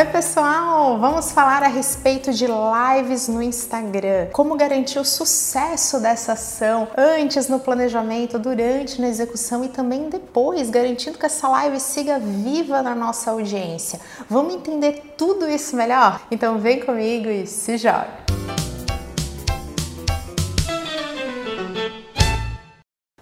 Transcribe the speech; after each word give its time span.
Oi, 0.00 0.06
pessoal! 0.06 0.98
Vamos 0.98 1.30
falar 1.30 1.62
a 1.62 1.66
respeito 1.66 2.32
de 2.32 2.46
lives 2.46 3.28
no 3.28 3.42
Instagram. 3.42 4.28
Como 4.32 4.56
garantir 4.56 4.98
o 4.98 5.04
sucesso 5.04 6.00
dessa 6.00 6.32
ação 6.32 6.88
antes 6.96 7.50
no 7.50 7.60
planejamento, 7.60 8.38
durante 8.38 8.98
na 8.98 9.08
execução 9.08 9.62
e 9.62 9.68
também 9.68 10.08
depois, 10.08 10.70
garantindo 10.70 11.18
que 11.18 11.26
essa 11.26 11.46
live 11.48 11.78
siga 11.78 12.18
viva 12.18 12.80
na 12.80 12.94
nossa 12.94 13.30
audiência. 13.30 14.00
Vamos 14.26 14.54
entender 14.54 15.16
tudo 15.18 15.46
isso 15.46 15.76
melhor? 15.76 16.22
Então 16.30 16.58
vem 16.58 16.80
comigo 16.80 17.28
e 17.28 17.46
se 17.46 17.76
joga! 17.76 18.49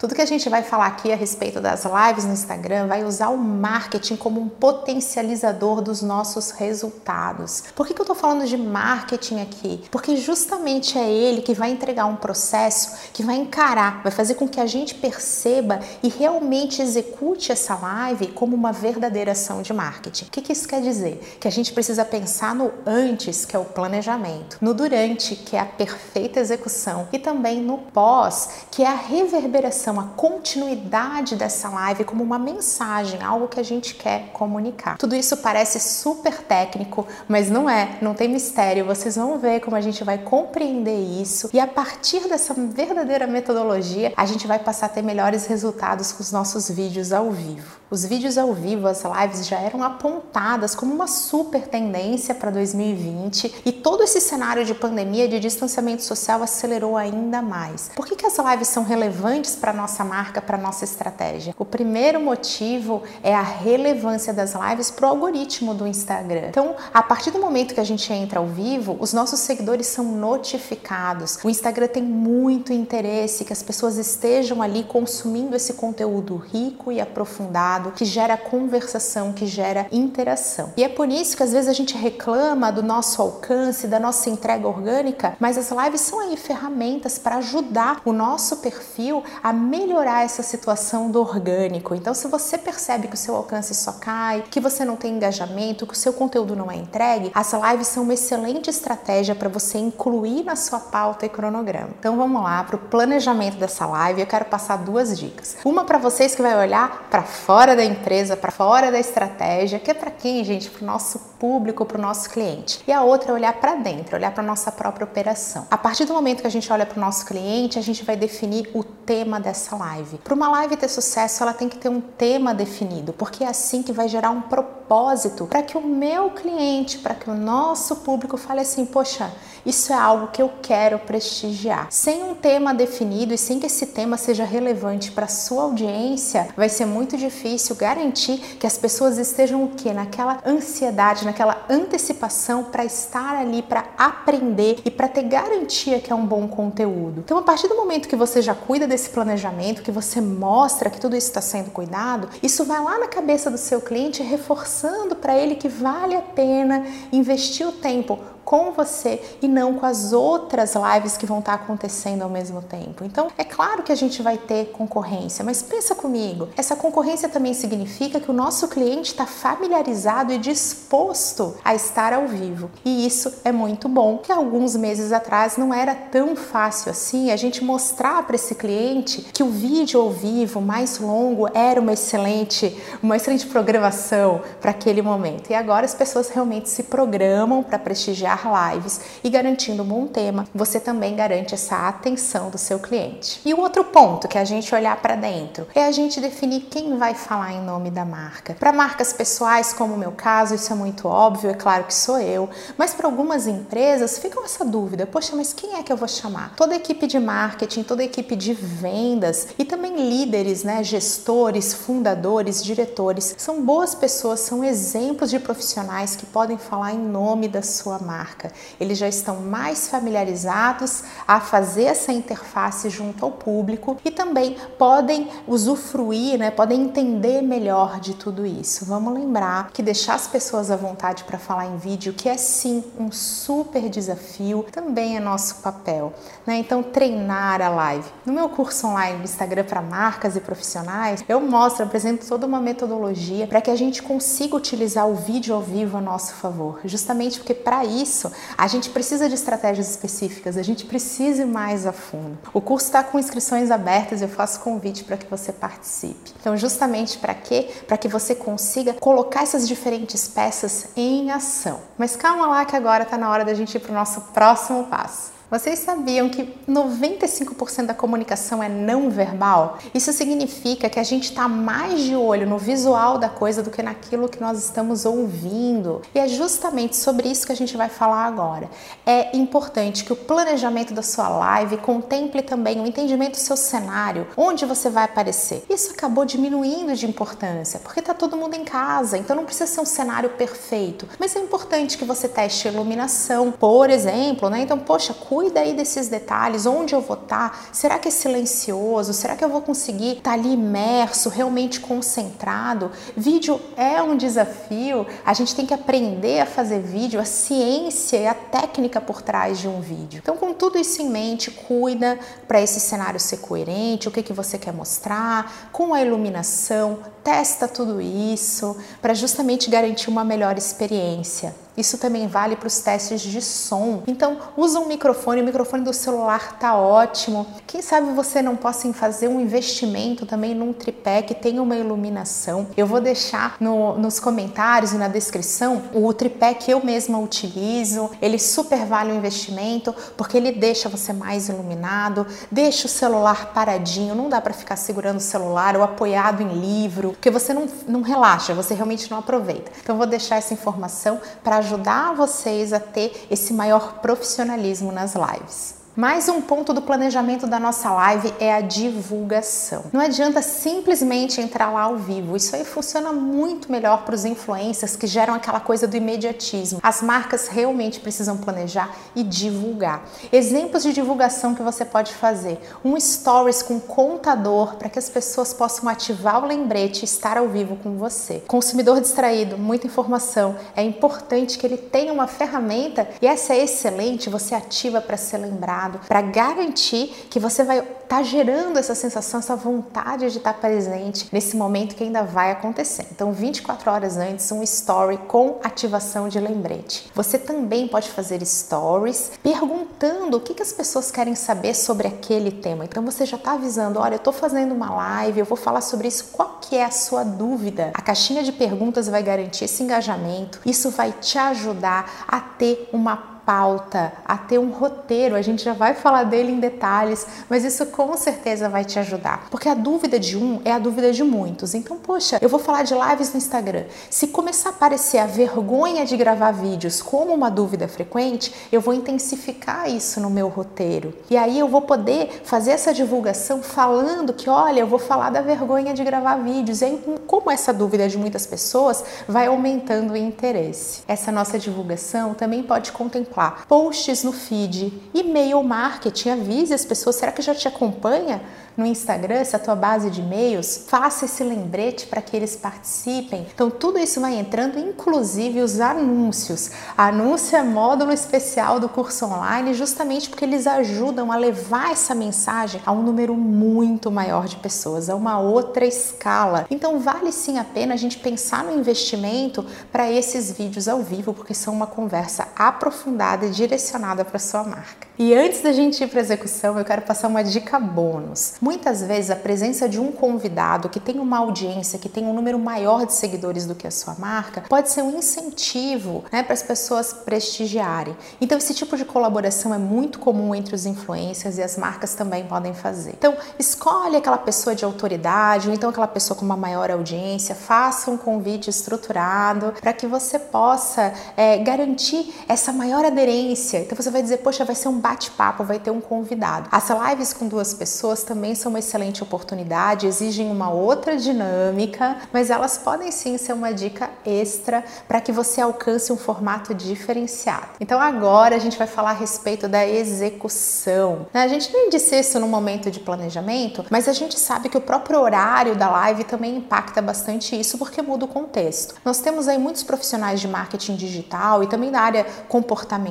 Tudo 0.09 0.17
que 0.17 0.23
a 0.23 0.27
gente 0.27 0.49
vai 0.49 0.63
falar 0.63 0.87
aqui 0.87 1.13
a 1.13 1.17
respeito 1.17 1.61
das 1.61 1.85
lives 1.85 2.25
no 2.25 2.33
Instagram 2.33 2.87
vai 2.87 3.05
usar 3.05 3.29
o 3.29 3.37
marketing 3.37 4.17
como 4.17 4.41
um 4.41 4.49
potencializador 4.49 5.83
dos 5.83 6.01
nossos 6.01 6.51
resultados. 6.53 7.65
Por 7.77 7.87
que, 7.87 7.93
que 7.93 8.01
eu 8.01 8.05
estou 8.05 8.17
falando 8.17 8.47
de 8.47 8.57
marketing 8.57 9.43
aqui? 9.43 9.85
Porque 9.91 10.17
justamente 10.17 10.99
é 10.99 11.13
ele 11.13 11.43
que 11.43 11.53
vai 11.53 11.71
entregar 11.71 12.07
um 12.07 12.17
processo 12.17 13.11
que 13.13 13.23
vai 13.23 13.37
encarar, 13.37 14.03
vai 14.03 14.11
fazer 14.11 14.37
com 14.37 14.49
que 14.49 14.59
a 14.59 14.65
gente 14.65 14.95
perceba 14.95 15.79
e 16.03 16.09
realmente 16.09 16.81
execute 16.81 17.53
essa 17.53 17.75
live 17.75 18.29
como 18.29 18.57
uma 18.57 18.73
verdadeira 18.73 19.33
ação 19.33 19.61
de 19.61 19.75
marketing. 19.75 20.25
O 20.25 20.31
que, 20.31 20.41
que 20.41 20.55
isso 20.55 20.67
quer 20.67 20.81
dizer? 20.81 21.37
Que 21.39 21.47
a 21.47 21.53
gente 21.53 21.71
precisa 21.71 22.03
pensar 22.03 22.55
no 22.55 22.73
antes, 22.87 23.45
que 23.45 23.55
é 23.55 23.59
o 23.59 23.65
planejamento, 23.67 24.57
no 24.63 24.73
durante, 24.73 25.37
que 25.37 25.55
é 25.55 25.61
a 25.61 25.67
perfeita 25.67 26.41
execução, 26.41 27.09
e 27.13 27.19
também 27.19 27.61
no 27.61 27.77
pós, 27.77 28.65
que 28.71 28.83
é 28.83 28.87
a 28.87 28.95
reverberação 28.95 29.98
a 29.99 30.05
continuidade 30.05 31.37
dessa 31.37 31.69
live 31.69 32.05
como 32.05 32.23
uma 32.23 32.39
mensagem, 32.39 33.23
algo 33.23 33.49
que 33.49 33.61
a 33.61 33.63
gente 33.63 33.95
quer 33.95 34.31
comunicar. 34.33 34.97
Tudo 34.99 35.15
isso 35.15 35.37
parece 35.39 35.81
super 35.81 36.43
técnico, 36.43 37.07
mas 37.29 37.51
não 37.51 37.69
é, 37.69 37.99
não 38.01 38.15
tem 38.15 38.29
mistério. 38.29 38.85
Vocês 38.85 39.17
vão 39.17 39.39
ver 39.39 39.61
como 39.61 39.77
a 39.77 39.81
gente 39.81 40.03
vai 40.05 40.19
compreender 40.19 40.99
isso 40.99 41.51
e 41.53 41.61
a 41.61 41.67
partir 41.67 42.29
dessa 42.29 42.55
verdadeira 42.55 43.27
metodologia, 43.27 44.13
a 44.17 44.27
gente 44.27 44.47
vai 44.47 44.59
passar 44.59 44.87
a 44.87 44.89
ter 44.89 45.03
melhores 45.03 45.47
resultados 45.47 46.13
com 46.13 46.23
os 46.23 46.33
nossos 46.33 46.71
vídeos 46.71 47.13
ao 47.13 47.31
vivo. 47.31 47.79
Os 47.91 48.05
vídeos 48.05 48.37
ao 48.37 48.53
vivo, 48.53 48.87
as 48.87 49.03
lives 49.03 49.47
já 49.47 49.59
eram 49.59 49.83
apontadas 49.83 50.75
como 50.75 50.95
uma 50.95 51.07
super 51.07 51.67
tendência 51.67 52.35
para 52.35 52.51
2020 52.51 53.63
e 53.65 53.73
todo 53.73 54.03
esse 54.03 54.21
cenário 54.21 54.63
de 54.63 54.75
pandemia, 54.75 55.27
de 55.27 55.41
distanciamento 55.41 56.03
social 56.03 56.43
acelerou 56.43 56.99
ainda 56.99 57.41
mais. 57.41 57.91
Por 57.97 58.05
que, 58.05 58.15
que 58.15 58.27
as 58.27 58.37
lives 58.37 58.69
são 58.69 58.85
relevantes 58.85 59.57
para 59.57 59.73
nossa 59.73 60.05
marca, 60.05 60.43
para 60.43 60.59
nossa 60.59 60.85
estratégia? 60.85 61.55
O 61.59 61.65
primeiro 61.65 62.21
motivo 62.21 63.03
é 63.23 63.35
a 63.35 63.41
relevância 63.41 64.35
das 64.35 64.55
lives 64.55 64.91
para 64.91 65.07
o 65.07 65.09
algoritmo 65.09 65.73
do 65.73 65.87
Instagram. 65.87 66.49
Então, 66.51 66.77
a 66.93 67.03
partir 67.03 67.31
do 67.31 67.39
momento 67.39 67.73
que 67.73 67.81
a 67.81 67.85
gente 67.85 68.13
entra 68.13 68.39
ao 68.39 68.47
vivo, 68.47 68.99
os 69.01 69.15
nossos 69.15 69.41
seguidores 69.41 69.87
são 69.87 70.05
notificados. 70.05 71.39
O 71.43 71.49
Instagram 71.49 71.89
tem 71.89 72.03
muito 72.03 72.71
interesse 72.71 73.47
que 73.47 73.53
as 73.53 73.63
pessoas 73.63 73.97
estejam 73.97 74.61
ali 74.61 74.85
consumindo 74.85 75.57
esse 75.57 75.73
conteúdo 75.73 76.37
rico 76.37 76.93
e 76.93 77.01
aprofundado 77.01 77.78
que 77.93 78.05
gera 78.05 78.37
conversação, 78.37 79.33
que 79.33 79.47
gera 79.47 79.87
interação. 79.91 80.73
E 80.77 80.85
é 80.85 80.89
por 80.89 81.09
isso 81.09 81.37
que 81.37 81.43
às 81.43 81.53
vezes 81.53 81.69
a 81.69 81.73
gente 81.73 81.97
reclama 81.97 82.71
do 82.71 82.83
nosso 82.83 83.21
alcance, 83.23 83.87
da 83.87 83.99
nossa 83.99 84.31
entrega 84.31 84.67
orgânica, 84.67 85.37
mas 85.41 85.57
as 85.57 85.71
lives 85.71 86.01
são 86.01 86.21
aí 86.21 86.37
ferramentas 86.37 87.19
para 87.19 87.37
ajudar 87.37 88.01
o 88.05 88.13
nosso 88.13 88.57
perfil 88.59 89.23
a 89.43 89.53
melhorar 89.53 90.25
essa 90.25 90.43
situação 90.43 91.11
do 91.11 91.21
orgânico. 91.21 91.95
Então, 91.95 92.15
se 92.15 92.29
você 92.29 92.59
percebe 92.59 93.09
que 93.09 93.15
o 93.15 93.19
seu 93.19 93.35
alcance 93.35 93.75
só 93.75 93.93
cai, 93.93 94.45
que 94.51 94.61
você 94.61 94.85
não 94.85 94.97
tem 94.97 95.15
engajamento, 95.15 95.87
que 95.87 95.95
o 95.95 95.97
seu 95.97 96.13
conteúdo 96.13 96.57
não 96.57 96.71
é 96.71 96.77
entregue, 96.77 97.31
as 97.35 97.53
lives 97.53 97.89
são 97.89 98.03
uma 98.03 98.15
excelente 98.15 98.71
estratégia 98.71 99.35
para 99.35 99.49
você 99.49 99.79
incluir 99.79 100.45
na 100.45 100.57
sua 100.57 100.81
pauta 100.81 101.27
e 101.27 101.29
cronograma. 101.29 101.91
Então, 101.99 102.17
vamos 102.17 102.43
lá 102.43 102.65
para 102.65 102.77
o 102.77 102.79
planejamento 102.79 103.57
dessa 103.57 103.87
live. 103.87 104.21
Eu 104.21 104.27
quero 104.27 104.45
passar 104.47 104.77
duas 104.79 105.19
dicas. 105.19 105.57
Uma 105.65 105.85
para 105.85 105.99
vocês 105.99 106.35
que 106.35 106.43
vai 106.43 106.57
olhar 106.57 107.09
para 107.11 107.23
fora 107.23 107.68
fora 107.69 107.77
da 107.77 107.85
empresa, 107.85 108.35
para 108.35 108.51
fora 108.51 108.91
da 108.91 108.99
estratégia, 108.99 109.79
que 109.79 109.91
é 109.91 109.95
para 109.95 110.11
quem, 110.11 110.43
gente? 110.43 110.71
Para 110.71 110.83
o 110.83 110.87
nosso 110.87 111.19
público, 111.39 111.85
para 111.85 111.99
o 111.99 112.01
nosso 112.01 112.31
cliente. 112.31 112.81
E 112.87 112.93
a 112.93 113.03
outra 113.03 113.31
é 113.31 113.35
olhar 113.35 113.53
para 113.61 113.75
dentro, 113.75 114.17
olhar 114.17 114.33
para 114.33 114.43
nossa 114.43 114.73
própria 114.73 115.05
operação. 115.05 115.67
A 115.71 115.77
partir 115.77 116.07
do 116.07 116.15
momento 116.15 116.41
que 116.41 116.47
a 116.47 116.51
gente 116.51 116.73
olha 116.73 116.87
para 116.87 116.97
o 116.97 117.01
nosso 117.01 117.27
cliente, 117.27 117.79
a 117.79 117.83
gente 117.83 118.03
vai 118.07 118.17
definir 118.17 118.71
o 118.73 118.83
tema 118.83 119.39
dessa 119.39 119.77
live. 119.77 120.17
Para 120.17 120.33
uma 120.33 120.49
live 120.49 120.79
ter 120.79 120.89
sucesso, 120.89 121.43
ela 121.43 121.53
tem 121.53 121.69
que 121.69 121.77
ter 121.77 121.91
um 121.91 122.01
tema 122.01 122.55
definido, 122.55 123.13
porque 123.13 123.45
é 123.45 123.49
assim 123.49 123.83
que 123.83 123.93
vai 123.93 124.09
gerar 124.09 124.31
um 124.31 124.41
propósito 124.41 125.45
para 125.45 125.61
que 125.61 125.77
o 125.77 125.83
meu 125.83 126.31
cliente, 126.31 126.97
para 126.97 127.15
que 127.15 127.29
o 127.29 127.35
nosso 127.35 127.97
público 127.97 128.39
fale 128.39 128.61
assim: 128.61 128.87
poxa, 128.87 129.31
isso 129.69 129.93
é 129.93 129.97
algo 129.97 130.29
que 130.29 130.41
eu 130.41 130.51
quero 130.63 130.99
prestigiar. 130.99 131.89
Sem 131.91 132.25
um 132.25 132.35
tema 132.35 132.73
definido 132.73 133.35
e 133.35 133.39
sem 133.39 133.61
que 133.61 133.67
esse 133.67 133.87
tema 133.87 134.17
seja 134.17 134.45
relevante 134.45 135.13
para 135.13 135.29
sua 135.29 135.65
audiência, 135.65 136.49
vai 136.57 136.71
ser 136.71 136.87
muito 136.87 137.19
difícil 137.19 137.77
garantir 137.77 138.39
que 138.59 138.67
as 138.67 138.79
pessoas 138.79 139.19
estejam 139.19 139.63
o 139.63 139.69
quê? 139.69 139.93
Naquela 139.93 140.39
ansiedade, 140.47 141.27
naquela 141.27 141.67
antecipação 141.69 142.65
para 142.65 142.83
estar 142.85 143.37
ali, 143.37 143.61
para 143.61 143.85
aprender 143.99 144.79
e 144.87 144.91
para 144.91 145.07
ter 145.07 145.25
garantia 145.25 146.01
que 146.01 146.11
é 146.11 146.17
um 146.17 146.25
bom 146.25 146.49
conteúdo. 146.49 147.21
Então, 147.25 147.37
a 147.37 147.43
partir 147.43 147.69
do 147.69 147.77
momento 147.77 148.09
que 148.09 148.17
você 148.17 148.41
já 148.41 148.55
cuida 148.55 148.87
desse 148.87 149.11
planejamento, 149.11 149.83
que 149.83 149.91
você 149.91 150.19
mostra 150.19 150.89
que 150.89 150.99
tudo 150.99 151.15
isso 151.15 151.29
está 151.29 151.43
sendo 151.43 151.71
cuidado, 151.71 152.31
isso 152.43 152.65
vai 152.65 152.83
lá 152.83 152.99
na 152.99 153.07
cabeça 153.07 153.51
do 153.51 153.59
seu 153.59 153.83
cliente, 153.83 154.23
reforçando 154.23 155.15
para 155.15 155.37
ele 155.37 155.57
que 155.57 155.69
vale 155.69 156.17
a 156.17 156.23
pena 156.23 156.87
investir 157.13 157.69
o 157.69 157.73
tempo 157.73 158.19
com 158.49 158.73
você 158.73 159.21
e 159.43 159.47
não 159.47 159.75
com 159.75 159.85
as 159.85 160.15
outras 160.15 160.73
lives 160.75 161.19
que 161.19 161.27
vão 161.27 161.41
estar 161.41 161.53
acontecendo 161.53 162.23
ao 162.23 162.31
mesmo 162.31 162.63
tempo. 162.63 163.05
Então, 163.05 163.29
é 163.37 163.45
claro 163.45 163.83
que 163.83 163.93
a 163.93 163.95
gente 163.95 164.23
vai 164.23 164.39
ter 164.39 164.71
concorrência, 164.73 165.45
mas 165.45 165.63
pensa 165.63 165.95
comigo, 165.95 166.49
essa 166.57 166.75
concorrência 166.75 167.29
também 167.29 167.53
significa 167.53 168.19
que 168.19 168.31
o 168.31 168.33
nosso 168.33 168.67
cliente 168.69 169.11
está 169.11 169.27
familiarizado 169.27 170.33
e 170.33 170.39
disposto 170.39 171.57
a 171.63 171.75
estar 171.75 172.15
ao 172.15 172.27
vivo. 172.27 172.71
E 172.87 173.07
isso 173.07 173.31
é 173.45 173.53
muito 173.53 173.87
bom, 173.87 174.17
que 174.17 174.33
alguns 174.33 174.75
meses 174.75 175.13
atrás 175.13 175.59
não 175.59 175.75
era 175.75 175.95
tão 175.95 176.35
fácil 176.35 176.91
assim 176.91 177.31
a 177.31 177.37
gente 177.37 177.63
mostrar 177.63 178.23
para 178.23 178.37
esse 178.37 178.55
cliente 178.55 179.27
que 179.31 179.43
o 179.43 179.51
vídeo 179.51 180.01
ao 180.01 180.11
vivo 180.11 180.59
mais 180.63 180.99
longo 180.99 181.47
era 181.53 181.79
uma 181.79 181.93
excelente, 181.93 182.75
uma 183.03 183.15
excelente 183.15 183.47
programação 183.47 184.41
para 184.59 184.71
aquele 184.71 185.03
momento. 185.03 185.51
E 185.51 185.55
agora 185.55 185.85
as 185.85 185.95
pessoas 185.95 186.31
realmente 186.31 186.71
se 186.71 186.85
programam 186.85 187.63
para 187.63 187.79
prestigiar 187.79 188.38
lives 188.45 189.01
e 189.23 189.31
garantindo 189.31 189.83
um 189.83 189.87
bom 189.87 190.07
tema, 190.07 190.47
você 190.55 190.79
também 190.79 191.17
garante 191.17 191.55
essa 191.55 191.89
atenção 191.89 192.51
do 192.51 192.59
seu 192.59 192.79
cliente. 192.79 193.41
E 193.45 193.55
o 193.55 193.61
outro 193.61 193.85
ponto 193.85 194.29
que 194.29 194.39
a 194.39 194.45
gente 194.45 194.75
olhar 194.75 194.97
para 195.01 195.17
dentro 195.17 195.67
é 195.75 195.85
a 195.85 195.93
gente 195.93 196.21
definir 196.21 196.63
quem 196.63 196.97
vai 196.97 197.15
falar 197.15 197.53
em 197.53 197.63
nome 197.63 197.91
da 197.91 198.05
marca. 198.05 198.55
Para 198.55 198.73
marcas 198.73 199.13
pessoais, 199.13 199.73
como 199.73 199.95
o 199.95 199.99
meu 199.99 200.13
caso, 200.13 200.55
isso 200.55 200.73
é 200.73 200.77
muito 200.77 201.09
óbvio, 201.09 201.51
é 201.51 201.55
claro 201.55 201.85
que 201.85 201.95
sou 201.95 202.19
eu, 202.19 202.49
mas 202.77 202.95
para 202.95 203.07
algumas 203.07 203.47
empresas 203.47 204.19
fica 204.19 204.39
essa 204.45 204.65
dúvida: 204.65 205.07
poxa, 205.07 205.35
mas 205.35 205.53
quem 205.53 205.75
é 205.75 205.83
que 205.83 205.93
eu 205.93 205.97
vou 205.97 206.09
chamar? 206.09 206.55
Toda 206.57 206.75
a 206.75 206.77
equipe 206.77 207.07
de 207.07 207.19
marketing, 207.19 207.83
toda 207.83 208.03
a 208.03 208.05
equipe 208.05 208.37
de 208.37 208.53
vendas 208.53 209.49
e 209.59 209.65
também 209.65 210.09
líderes, 210.09 210.65
né, 210.65 210.83
gestores, 210.83 211.75
fundadores, 211.75 212.63
diretores, 212.63 213.35
são 213.39 213.63
boas 213.63 213.95
pessoas, 213.95 214.41
são 214.41 214.65
exemplos 214.65 215.31
de 215.31 215.39
profissionais 215.39 216.17
que 216.17 216.27
podem 216.27 216.59
falar 216.59 216.93
em 216.93 216.99
nome 216.99 217.49
da 217.49 217.63
sua 217.63 217.99
marca 217.99 218.28
marca. 218.29 218.53
Eles 218.79 218.99
já 218.99 219.09
estão 219.09 219.37
mais 219.37 219.89
familiarizados 219.89 221.03
a 221.27 221.41
fazer 221.41 221.85
essa 221.85 222.13
interface 222.13 222.91
junto 222.91 223.25
ao 223.25 223.31
público 223.31 223.97
e 224.05 224.11
também 224.11 224.57
podem 224.79 225.29
usufruir, 225.47 226.39
né, 226.39 226.51
podem 226.51 226.83
entender 226.83 227.43
melhor 227.43 228.01
de 228.01 228.15
tudo 228.15 228.45
isso. 228.45 228.85
Vamos 228.85 229.15
lembrar 229.15 229.71
que 229.73 229.83
deixar 229.83 230.15
as 230.15 230.27
pessoas 230.27 230.71
à 230.71 230.77
vontade 230.77 231.25
para 231.25 231.39
falar 231.39 231.67
em 231.67 231.77
vídeo, 231.77 232.13
que 232.13 232.29
é 232.29 232.37
sim 232.37 232.85
um 232.99 233.11
super 233.11 233.89
desafio, 233.89 234.67
também 234.71 235.17
é 235.17 235.21
nosso 235.21 235.57
papel. 235.57 236.13
Né? 236.47 236.59
Então, 236.59 236.83
treinar 236.83 237.61
a 237.63 237.69
live. 237.69 238.09
No 238.25 238.33
meu 238.33 238.49
curso 238.49 238.87
online 238.87 239.23
Instagram 239.23 239.65
para 239.65 239.81
marcas 239.81 240.37
e 240.37 240.41
profissionais, 240.41 241.25
eu 241.29 241.41
mostro, 241.41 241.85
apresento 241.85 242.27
toda 242.27 242.47
uma 242.47 242.61
metodologia 242.61 243.47
para 243.47 243.61
que 243.61 243.71
a 243.71 243.77
gente 243.77 244.03
consiga 244.03 244.57
utilizar 244.57 245.09
o 245.09 245.15
vídeo 245.15 245.55
ao 245.55 245.63
vivo 245.63 245.97
a 245.97 246.01
nosso 246.01 246.35
favor, 246.35 246.81
justamente 246.85 247.39
porque 247.39 247.55
para 247.55 247.85
isso 247.85 248.18
isso, 248.19 248.33
a 248.57 248.67
gente 248.67 248.91
precisa 248.91 249.29
de 249.29 249.35
estratégias 249.35 249.89
específicas, 249.89 250.57
a 250.57 250.63
gente 250.63 250.85
precisa 250.85 251.43
ir 251.43 251.47
mais 251.47 251.87
a 251.87 251.93
fundo. 251.93 252.39
O 252.53 252.61
curso 252.61 252.87
está 252.87 253.05
com 253.05 253.19
inscrições 253.19 253.71
abertas, 253.71 254.21
eu 254.21 254.29
faço 254.29 254.61
convite 254.61 255.05
para 255.05 255.17
que 255.17 255.27
você 255.31 255.53
participe. 255.53 256.33
Então, 256.41 256.57
justamente 256.57 257.19
para 257.19 257.35
quê? 257.35 257.69
Para 257.87 257.97
que 257.97 258.09
você 258.09 258.35
consiga 258.35 258.95
colocar 258.95 259.43
essas 259.43 259.69
diferentes 259.69 260.27
peças 260.27 260.89
em 260.97 261.31
ação. 261.31 261.81
Mas 261.97 262.17
calma 262.17 262.47
lá 262.47 262.65
que 262.65 262.75
agora 262.75 263.05
está 263.05 263.17
na 263.17 263.31
hora 263.31 263.45
da 263.45 263.55
gente 263.55 263.77
ir 263.77 263.81
para 263.81 263.93
o 263.93 263.95
nosso 263.95 264.21
próximo 264.33 264.85
passo. 264.85 265.38
Vocês 265.51 265.79
sabiam 265.79 266.29
que 266.29 266.45
95% 266.69 267.87
da 267.87 267.95
comunicação 267.95 268.63
é 268.63 268.69
não 268.69 269.09
verbal? 269.09 269.79
Isso 269.95 270.13
significa 270.13 270.91
que 270.91 271.01
a 271.01 271.03
gente 271.03 271.31
está 271.31 271.49
mais 271.49 272.03
de 272.03 272.15
olho 272.15 272.47
no 272.47 272.59
visual 272.59 273.17
da 273.17 273.31
coisa 273.31 273.63
do 273.63 273.71
que 273.71 273.83
naquilo 273.83 274.29
que 274.29 274.43
nós 274.43 274.63
estamos 274.63 275.07
ouvindo. 275.07 276.03
E 276.15 276.19
é 276.19 276.29
justamente 276.29 276.97
sobre 276.97 277.31
isso 277.31 277.47
que 277.47 277.53
a 277.53 277.57
gente 277.57 277.79
vai 277.79 277.89
falar 277.89 278.27
agora. 278.27 278.69
É 279.07 279.35
importante 279.35 280.05
que 280.05 280.13
o 280.13 280.17
planejamento 280.17 280.93
da 280.93 281.01
sua 281.01 281.31
live 281.31 281.79
contemple 281.79 282.43
também 282.43 282.79
o 282.79 282.87
entendimento 282.87 283.33
do 283.33 283.39
seu 283.39 283.57
cenário, 283.57 284.27
onde 284.37 284.67
você 284.67 284.91
vai 284.91 285.05
aparecer. 285.05 285.65
Isso 285.71 285.93
acabou 285.93 286.27
diminuindo 286.27 286.95
de 286.95 287.07
importância, 287.07 287.81
porque 287.81 288.01
está 288.01 288.13
todo 288.13 288.37
mundo 288.37 288.55
em 288.55 288.65
casa, 288.65 289.17
então 289.17 289.35
não 289.35 289.47
precisa 289.47 289.67
ser 289.67 289.81
um 289.81 289.87
cenário 289.87 290.29
perfeito. 290.29 291.09
Mas 291.19 291.35
é 291.35 291.39
importante 291.39 291.97
que 291.97 292.05
você 292.05 292.29
teste 292.29 292.69
iluminação, 292.69 293.51
por 293.51 293.89
exemplo, 293.89 294.51
né? 294.51 294.61
Então, 294.61 294.79
poxa, 294.79 295.15
cuida 295.39 295.61
aí 295.61 295.73
desses 295.73 296.09
detalhes, 296.09 296.67
onde 296.67 296.97
eu 296.97 297.01
vou 297.01 297.17
estar, 297.17 297.51
tá? 297.51 297.59
será 297.71 297.97
que 297.97 298.09
é 298.09 298.11
silencioso, 298.11 299.13
será 299.13 299.37
que 299.37 299.45
eu 299.45 299.49
vou 299.49 299.63
conseguir 299.63 300.17
estar 300.17 300.33
tá 300.33 300.33
ali 300.33 300.53
imerso, 300.53 301.29
realmente 301.29 301.79
concentrado? 301.79 302.91
Vídeo 303.17 303.61
é 303.77 304.03
um 304.03 304.17
desafio, 304.17 305.07
a 305.25 305.33
gente 305.33 305.55
tem 305.55 305.65
que 305.65 305.73
aprender 305.73 306.41
a 306.41 306.47
fazer 306.47 306.81
vídeo, 306.81 307.21
a 307.21 307.25
ciência 307.25 308.17
e 308.17 308.27
a 308.27 308.35
técnica 308.35 309.01
por 309.01 309.23
trás 309.23 309.61
de 309.61 309.69
um 309.69 309.81
vídeo. 309.81 310.19
Então, 310.21 310.37
com 310.37 310.53
tudo 310.53 310.77
isso 310.77 311.01
em 311.01 311.09
mente, 311.09 311.53
cuida 311.53 312.19
para 312.49 312.61
esse 312.61 312.81
cenário 312.81 313.21
ser 313.21 313.37
coerente, 313.37 314.09
o 314.09 314.11
que, 314.11 314.25
que 314.25 314.33
você 314.33 314.59
quer 314.59 314.73
mostrar, 314.73 315.71
com 315.71 315.95
a 315.95 316.03
iluminação, 316.03 316.99
testa 317.23 317.69
tudo 317.69 318.01
isso 318.01 318.77
para 319.01 319.15
justamente 319.15 319.71
garantir 319.71 320.11
uma 320.11 320.25
melhor 320.25 320.59
experiência. 320.59 321.68
Isso 321.79 321.97
também 321.97 322.27
vale 322.27 322.57
para 322.57 322.67
os 322.67 322.81
testes 322.81 323.21
de 323.21 323.41
som. 323.41 324.03
Então, 324.09 324.39
usa 324.57 324.81
um 324.81 324.89
microfone, 324.89 325.41
o 325.41 325.45
microfone 325.45 325.85
do 325.85 325.93
celular 325.93 326.59
tá 326.59 326.77
ótimo. 326.77 327.47
Quem 327.65 327.81
sabe 327.81 328.13
você 328.13 328.43
não 328.43 328.57
possa 328.57 328.93
fazer 328.93 329.29
um 329.29 329.41
investimento 329.41 330.27
também 330.27 330.55
num 330.55 330.73
tripé 330.73 331.23
que 331.23 331.35
tenha 331.35 331.63
uma 331.63 331.77
iluminação. 331.77 332.67
Eu 332.77 332.87
vou 332.87 333.01
deixar 333.01 333.57
no, 333.61 333.97
nos 333.97 334.19
comentários 334.19 334.93
e 334.93 334.97
na 334.97 335.07
descrição 335.07 335.83
o 335.95 336.13
tripé 336.13 336.55
que 336.55 336.71
eu 336.71 336.85
mesma 336.85 337.19
utilizo. 337.19 338.11
Ele 338.21 338.39
super 338.39 338.85
vale 338.85 339.13
o 339.13 339.15
investimento 339.15 339.95
porque 340.17 340.37
ele 340.37 340.53
deixa 340.53 340.89
você 340.89 341.13
mais 341.13 341.49
iluminado, 341.49 342.27
deixa 342.51 342.87
o 342.87 342.91
celular 342.91 343.53
paradinho, 343.53 344.15
não 344.15 344.29
dá 344.29 344.41
para 344.41 344.53
ficar 344.53 344.77
segurando 344.77 345.19
o 345.19 345.21
celular 345.21 345.77
ou 345.77 345.83
apoiado 345.83 346.43
em 346.43 346.61
livro, 346.61 347.11
porque 347.11 347.31
você 347.31 347.55
não, 347.55 347.69
não 347.87 348.03
relaxa, 348.03 348.55
você 348.55 348.75
realmente 348.75 349.09
não 349.11 349.19
aproveita. 349.19 349.71
Então, 349.83 349.97
vou 349.97 350.07
deixar 350.07 350.37
essa 350.37 350.55
informação 350.55 351.21
para 351.45 351.61
ajudar 351.69 352.15
vocês 352.15 352.73
a 352.73 352.81
ter 352.81 353.27
esse 353.31 353.53
maior 353.53 354.01
profissionalismo 354.01 354.91
nas 354.91 355.15
lives. 355.15 355.78
Mais 355.99 356.29
um 356.29 356.41
ponto 356.41 356.73
do 356.73 356.81
planejamento 356.81 357.45
da 357.45 357.59
nossa 357.59 357.91
live 357.91 358.33
é 358.39 358.55
a 358.55 358.61
divulgação. 358.61 359.87
Não 359.93 360.01
adianta 360.01 360.41
simplesmente 360.41 361.41
entrar 361.41 361.73
lá 361.73 361.81
ao 361.83 361.97
vivo. 361.97 362.37
Isso 362.37 362.55
aí 362.55 362.65
funciona 362.65 363.13
muito 363.13 363.73
melhor 363.73 364.05
para 364.05 364.15
os 364.15 364.25
influencers 364.25 364.95
que 364.95 365.09
geram 365.09 365.35
aquela 365.35 365.59
coisa 365.59 365.89
do 365.89 365.97
imediatismo. 365.97 366.79
As 366.85 367.03
marcas 367.03 367.49
realmente 367.49 367.99
precisam 367.99 368.37
planejar 368.37 368.95
e 369.17 369.25
divulgar. 369.25 370.05
Exemplos 370.31 370.85
de 370.85 370.93
divulgação 370.93 371.53
que 371.53 371.65
você 371.65 371.85
pode 371.85 372.15
fazer: 372.15 372.61
um 372.85 372.95
stories 373.01 373.61
com 373.61 373.81
contador 373.81 374.77
para 374.77 374.89
que 374.89 375.01
as 375.01 375.09
pessoas 375.09 375.53
possam 375.53 375.89
ativar 375.89 376.45
o 376.45 376.47
lembrete 376.47 377.01
e 377.01 377.07
estar 377.07 377.37
ao 377.37 377.49
vivo 377.49 377.75
com 377.75 377.97
você. 377.97 378.41
Consumidor 378.47 379.01
distraído, 379.01 379.59
muita 379.59 379.89
informação. 379.89 380.55
É 380.77 380.83
importante 380.85 381.59
que 381.59 381.67
ele 381.67 381.77
tenha 381.77 382.13
uma 382.13 382.29
ferramenta 382.29 383.09
e 383.21 383.27
essa 383.27 383.53
é 383.53 383.65
excelente, 383.65 384.31
você 384.31 384.55
ativa 384.55 385.01
para 385.01 385.17
ser 385.17 385.39
lembrado 385.39 385.88
para 386.07 386.21
garantir 386.21 387.27
que 387.31 387.41
você 387.41 387.63
vai 387.63 387.79
estar 387.79 388.09
tá 388.09 388.23
gerando 388.23 388.79
essa 388.79 388.95
sensação, 388.95 389.41
essa 389.41 389.55
vontade 389.55 390.31
de 390.31 390.39
estar 390.39 390.53
tá 390.53 390.59
presente 390.59 391.29
nesse 391.33 391.57
momento 391.57 391.95
que 391.95 392.05
ainda 392.05 392.23
vai 392.23 392.51
acontecer. 392.51 393.07
Então, 393.13 393.33
24 393.33 393.91
horas 393.91 394.17
antes, 394.17 394.51
um 394.51 394.63
story 394.63 395.19
com 395.29 395.59
ativação 395.63 396.29
de 396.29 396.41
lembrete. 396.41 397.11
Você 397.15 397.39
também 397.39 397.87
pode 397.87 398.11
fazer 398.11 398.45
stories 398.45 399.33
perguntando 399.43 400.37
o 400.37 400.41
que, 400.41 400.55
que 400.55 400.63
as 400.63 400.73
pessoas 400.73 401.11
querem 401.11 401.35
saber 401.35 401.75
sobre 401.75 402.09
aquele 402.09 402.51
tema. 402.51 402.85
Então, 402.85 403.05
você 403.05 403.27
já 403.27 403.37
está 403.37 403.53
avisando: 403.53 403.99
olha, 403.99 404.15
eu 404.15 404.19
estou 404.19 404.33
fazendo 404.33 404.75
uma 404.75 404.95
live, 404.95 405.41
eu 405.41 405.47
vou 405.47 405.57
falar 405.57 405.81
sobre 405.81 406.09
isso. 406.09 406.31
Qual 406.33 406.59
que 406.61 406.77
é 406.77 406.85
a 406.85 406.91
sua 406.91 407.25
dúvida? 407.25 407.91
A 407.95 408.03
caixinha 408.03 408.43
de 408.43 408.53
perguntas 408.53 409.09
vai 409.09 409.23
garantir 409.23 409.65
esse 409.65 409.83
engajamento. 409.83 410.61
Isso 410.65 410.91
vai 410.91 411.13
te 411.13 411.39
ajudar 411.39 412.25
a 412.27 412.41
ter 412.41 412.89
uma 412.93 413.38
pauta, 413.49 414.13
a 414.27 414.37
ter 414.37 414.59
um 414.59 414.69
roteiro. 414.69 415.35
A 415.35 415.41
gente 415.41 415.65
já 415.65 415.73
vai 415.73 415.95
falar 415.95 416.25
dele 416.25 416.53
em 416.53 416.61
detalhes, 416.61 417.27
mas 417.49 417.65
isso 417.65 417.87
com 417.87 418.15
certeza 418.15 418.69
vai 418.69 418.85
te 418.85 418.99
ajudar. 418.99 419.47
Porque 419.51 419.71
a 419.71 419.75
dúvida 419.75 420.21
de 420.21 420.37
um 420.37 420.61
é 420.67 420.73
a 420.73 420.79
dúvida 420.79 421.11
de 421.13 421.25
muitos. 421.25 421.73
Então, 421.73 421.97
poxa, 421.97 422.37
eu 422.43 422.49
vou 422.51 422.61
falar 422.61 422.83
de 422.83 422.93
lives 422.93 423.33
no 423.33 423.39
Instagram. 423.39 423.85
Se 424.11 424.27
começar 424.27 424.69
a 424.69 424.73
aparecer 424.73 425.17
a 425.17 425.25
vergonha 425.25 426.05
de 426.05 426.15
gravar 426.15 426.51
vídeos 426.51 427.01
como 427.01 427.33
uma 427.33 427.51
dúvida 427.51 427.89
frequente, 427.89 428.53
eu 428.71 428.83
vou 428.83 428.93
intensificar 428.93 429.89
isso 429.89 430.21
no 430.21 430.29
meu 430.29 430.49
roteiro. 430.49 431.15
E 431.31 431.37
aí 431.39 431.59
eu 431.59 431.69
vou 431.69 431.81
poder 431.81 432.43
fazer 432.45 432.73
essa 432.73 432.93
divulgação 432.93 433.63
falando 433.63 434.35
que, 434.35 434.51
olha, 434.51 434.81
eu 434.81 434.87
vou 434.87 434.99
falar 434.99 435.31
da 435.31 435.41
vergonha 435.41 435.95
de 435.95 436.05
gravar 436.05 436.37
vídeos. 436.37 436.83
E 436.83 436.85
aí, 436.85 437.03
como 437.27 437.51
essa 437.51 437.73
dúvida 437.73 438.07
de 438.11 438.19
muitas 438.19 438.45
pessoas 438.45 439.03
vai 439.27 439.47
aumentando 439.47 440.13
o 440.13 440.17
interesse. 440.19 441.01
Essa 441.09 441.33
nossa 441.33 441.59
divulgação 441.59 442.35
também 442.35 442.63
pode 442.63 442.93
contemplar 442.93 443.38
posts 443.69 444.25
no 444.25 444.33
feed, 444.33 444.93
e-mail 445.15 445.63
marketing, 445.63 446.31
avise 446.31 446.75
as 446.75 446.85
pessoas, 446.85 447.17
será 447.17 447.33
que 447.33 447.43
já 447.43 447.55
te 447.55 447.69
acompanha? 447.69 448.41
no 448.79 448.87
Instagram, 448.87 449.35
essa 449.35 449.59
tua 449.59 449.75
base 449.75 450.09
de 450.09 450.21
e-mails, 450.21 450.85
faça 450.87 451.25
esse 451.25 451.43
lembrete 451.43 452.07
para 452.07 452.23
que 452.23 452.37
eles 452.37 452.55
participem. 452.55 453.45
Então 453.53 453.69
tudo 453.69 453.99
isso 453.99 454.21
vai 454.21 454.37
entrando, 454.39 454.79
inclusive 454.79 455.61
os 455.61 455.81
anúncios. 455.81 456.71
Anúncio 456.97 457.59
é 457.59 457.63
módulo 457.65 458.13
especial 458.13 458.79
do 458.79 458.89
curso 458.89 459.27
online, 459.27 459.75
justamente 459.75 460.31
porque 460.31 460.45
eles 460.45 460.65
ajudam 460.65 461.33
a 461.33 461.37
levar 461.37 461.91
essa 461.91 462.15
mensagem 462.15 462.81
a 462.87 462.93
um 462.93 463.03
número 463.03 463.35
muito 463.35 464.13
maior 464.13 464.47
de 464.47 464.55
pessoas, 464.55 465.11
a 465.11 465.17
uma 465.17 465.41
outra 465.41 465.85
escala. 465.85 466.65
Então 466.71 467.01
vale 467.01 467.33
sim 467.33 467.59
a 467.59 467.65
pena 467.65 467.95
a 467.95 467.97
gente 467.97 468.19
pensar 468.19 468.63
no 468.63 468.79
investimento 468.79 469.67
para 469.91 470.09
esses 470.09 470.53
vídeos 470.53 470.87
ao 470.87 471.03
vivo, 471.03 471.35
porque 471.35 471.53
são 471.53 471.75
uma 471.75 471.89
conversa 471.89 472.47
aprofundada 472.55 473.19
e 473.37 473.51
direcionada 473.51 474.25
para 474.25 474.39
sua 474.39 474.65
marca. 474.65 475.09
E 475.19 475.35
antes 475.35 475.63
da 475.63 475.73
gente 475.73 476.03
ir 476.03 476.07
para 476.07 476.21
execução, 476.21 476.79
eu 476.79 476.85
quero 476.85 477.03
passar 477.03 477.27
uma 477.27 477.43
dica 477.43 477.81
bônus. 477.81 478.55
Muitas 478.61 479.03
vezes 479.03 479.33
a 479.33 479.37
presença 479.37 479.89
de 479.89 479.99
um 479.99 480.13
convidado 480.13 480.89
que 480.89 481.01
tem 481.01 481.19
uma 481.19 481.39
audiência, 481.39 481.99
que 481.99 482.09
tem 482.09 482.25
um 482.25 482.33
número 482.33 482.57
maior 482.57 483.05
de 483.05 483.13
seguidores 483.13 483.67
do 483.67 483.75
que 483.75 483.85
a 483.85 483.91
sua 483.91 484.15
marca, 484.15 484.63
pode 484.69 484.91
ser 484.91 485.03
um 485.03 485.19
incentivo 485.19 486.25
né, 486.31 486.45
para 486.45 486.53
as 486.53 486.63
pessoas 486.63 487.13
prestigiarem. 487.13 488.17
Então, 488.41 488.59
esse 488.59 488.73
tipo 488.73 488.97
de 488.97 489.05
colaboração 489.05 489.75
é 489.75 489.79
muito 489.79 490.21
comum 490.21 490.55
entre 490.55 490.77
os 490.77 490.87
influencers 490.87 491.59
e 491.59 491.63
as 491.65 491.77
marcas 491.77 492.15
também 492.15 492.45
podem 492.45 492.73
fazer. 492.73 493.11
Então, 493.19 493.37
escolhe 493.59 494.17
aquela 494.17 494.39
pessoa 494.39 494.77
de 494.77 494.85
autoridade 494.85 495.67
ou 495.67 495.75
então 495.75 495.91
aquela 495.91 496.07
pessoa 496.07 496.39
com 496.39 496.45
uma 496.45 496.57
maior 496.57 496.93
audiência, 496.93 497.57
faça 497.57 498.09
um 498.09 498.17
convite 498.17 498.71
estruturado 498.71 499.75
para 499.81 499.93
que 499.93 500.07
você 500.07 500.39
possa 500.39 501.13
é, 501.37 501.59
garantir 501.59 502.33
essa 502.49 502.73
maior 502.73 503.05
aderência. 503.19 503.81
Então, 503.81 503.97
você 503.97 504.11
vai 504.11 504.23
dizer, 504.23 504.39
poxa, 504.39 504.65
vai 504.65 504.75
ser 504.75 504.89
um 504.89 504.99
bate-papo, 504.99 505.65
vai 505.65 505.79
ter 505.79 505.91
um 505.91 506.01
convidado. 506.01 506.69
As 506.71 506.89
lives 506.89 507.33
com 507.33 507.49
duas 507.49 507.75
pessoas 507.75 508.23
também 508.23 508.55
são 508.55 508.71
uma 508.71 508.79
excelente 508.79 509.23
oportunidade, 509.23 510.07
exigem 510.07 510.51
uma 510.51 510.71
outra 510.71 511.17
dinâmica, 511.17 512.17
mas 512.33 512.51
elas 512.51 512.79
podem 512.79 513.11
sim 513.11 513.37
ser 513.37 513.53
uma 513.53 513.73
dica 513.73 514.11
extra 514.25 514.85
para 515.07 515.21
que 515.21 515.33
você 515.33 515.61
alcance 515.61 516.13
um 516.13 516.17
formato 516.17 516.73
diferenciado. 516.75 517.67
Então 517.81 518.01
agora 518.01 518.57
a 518.57 518.59
gente 518.59 518.79
vai 518.79 518.87
falar 518.87 519.11
a 519.11 519.15
respeito 519.15 519.67
da 519.67 519.87
execução. 519.87 521.27
Né? 521.33 521.43
A 521.43 521.49
gente 521.49 521.73
nem 521.73 521.91
disse 521.91 522.19
isso 522.19 522.39
no 522.39 522.47
momento 522.47 522.91
de 522.91 523.01
planejamento, 523.01 523.85
mas 523.91 524.09
a 524.09 524.13
gente 524.13 524.39
sabe 524.39 524.69
que 524.69 524.77
o 524.77 524.81
próprio 524.81 525.21
horário 525.21 525.75
da 525.75 525.91
live 525.91 526.25
também 526.25 526.57
impacta 526.57 527.03
bastante 527.03 527.59
isso 527.59 527.79
porque 527.79 528.01
muda 528.01 528.25
o 528.25 528.29
contexto. 528.29 528.95
Nós 529.05 529.21
temos 529.21 529.49
aí 529.49 529.59
muitos 529.59 529.83
profissionais 529.83 530.41
de 530.41 530.49
marketing 530.49 530.95
digital 530.95 531.63
e 531.63 531.67
também 531.67 531.91
da 531.91 532.01
área 532.01 532.27
comportamental, 532.49 533.08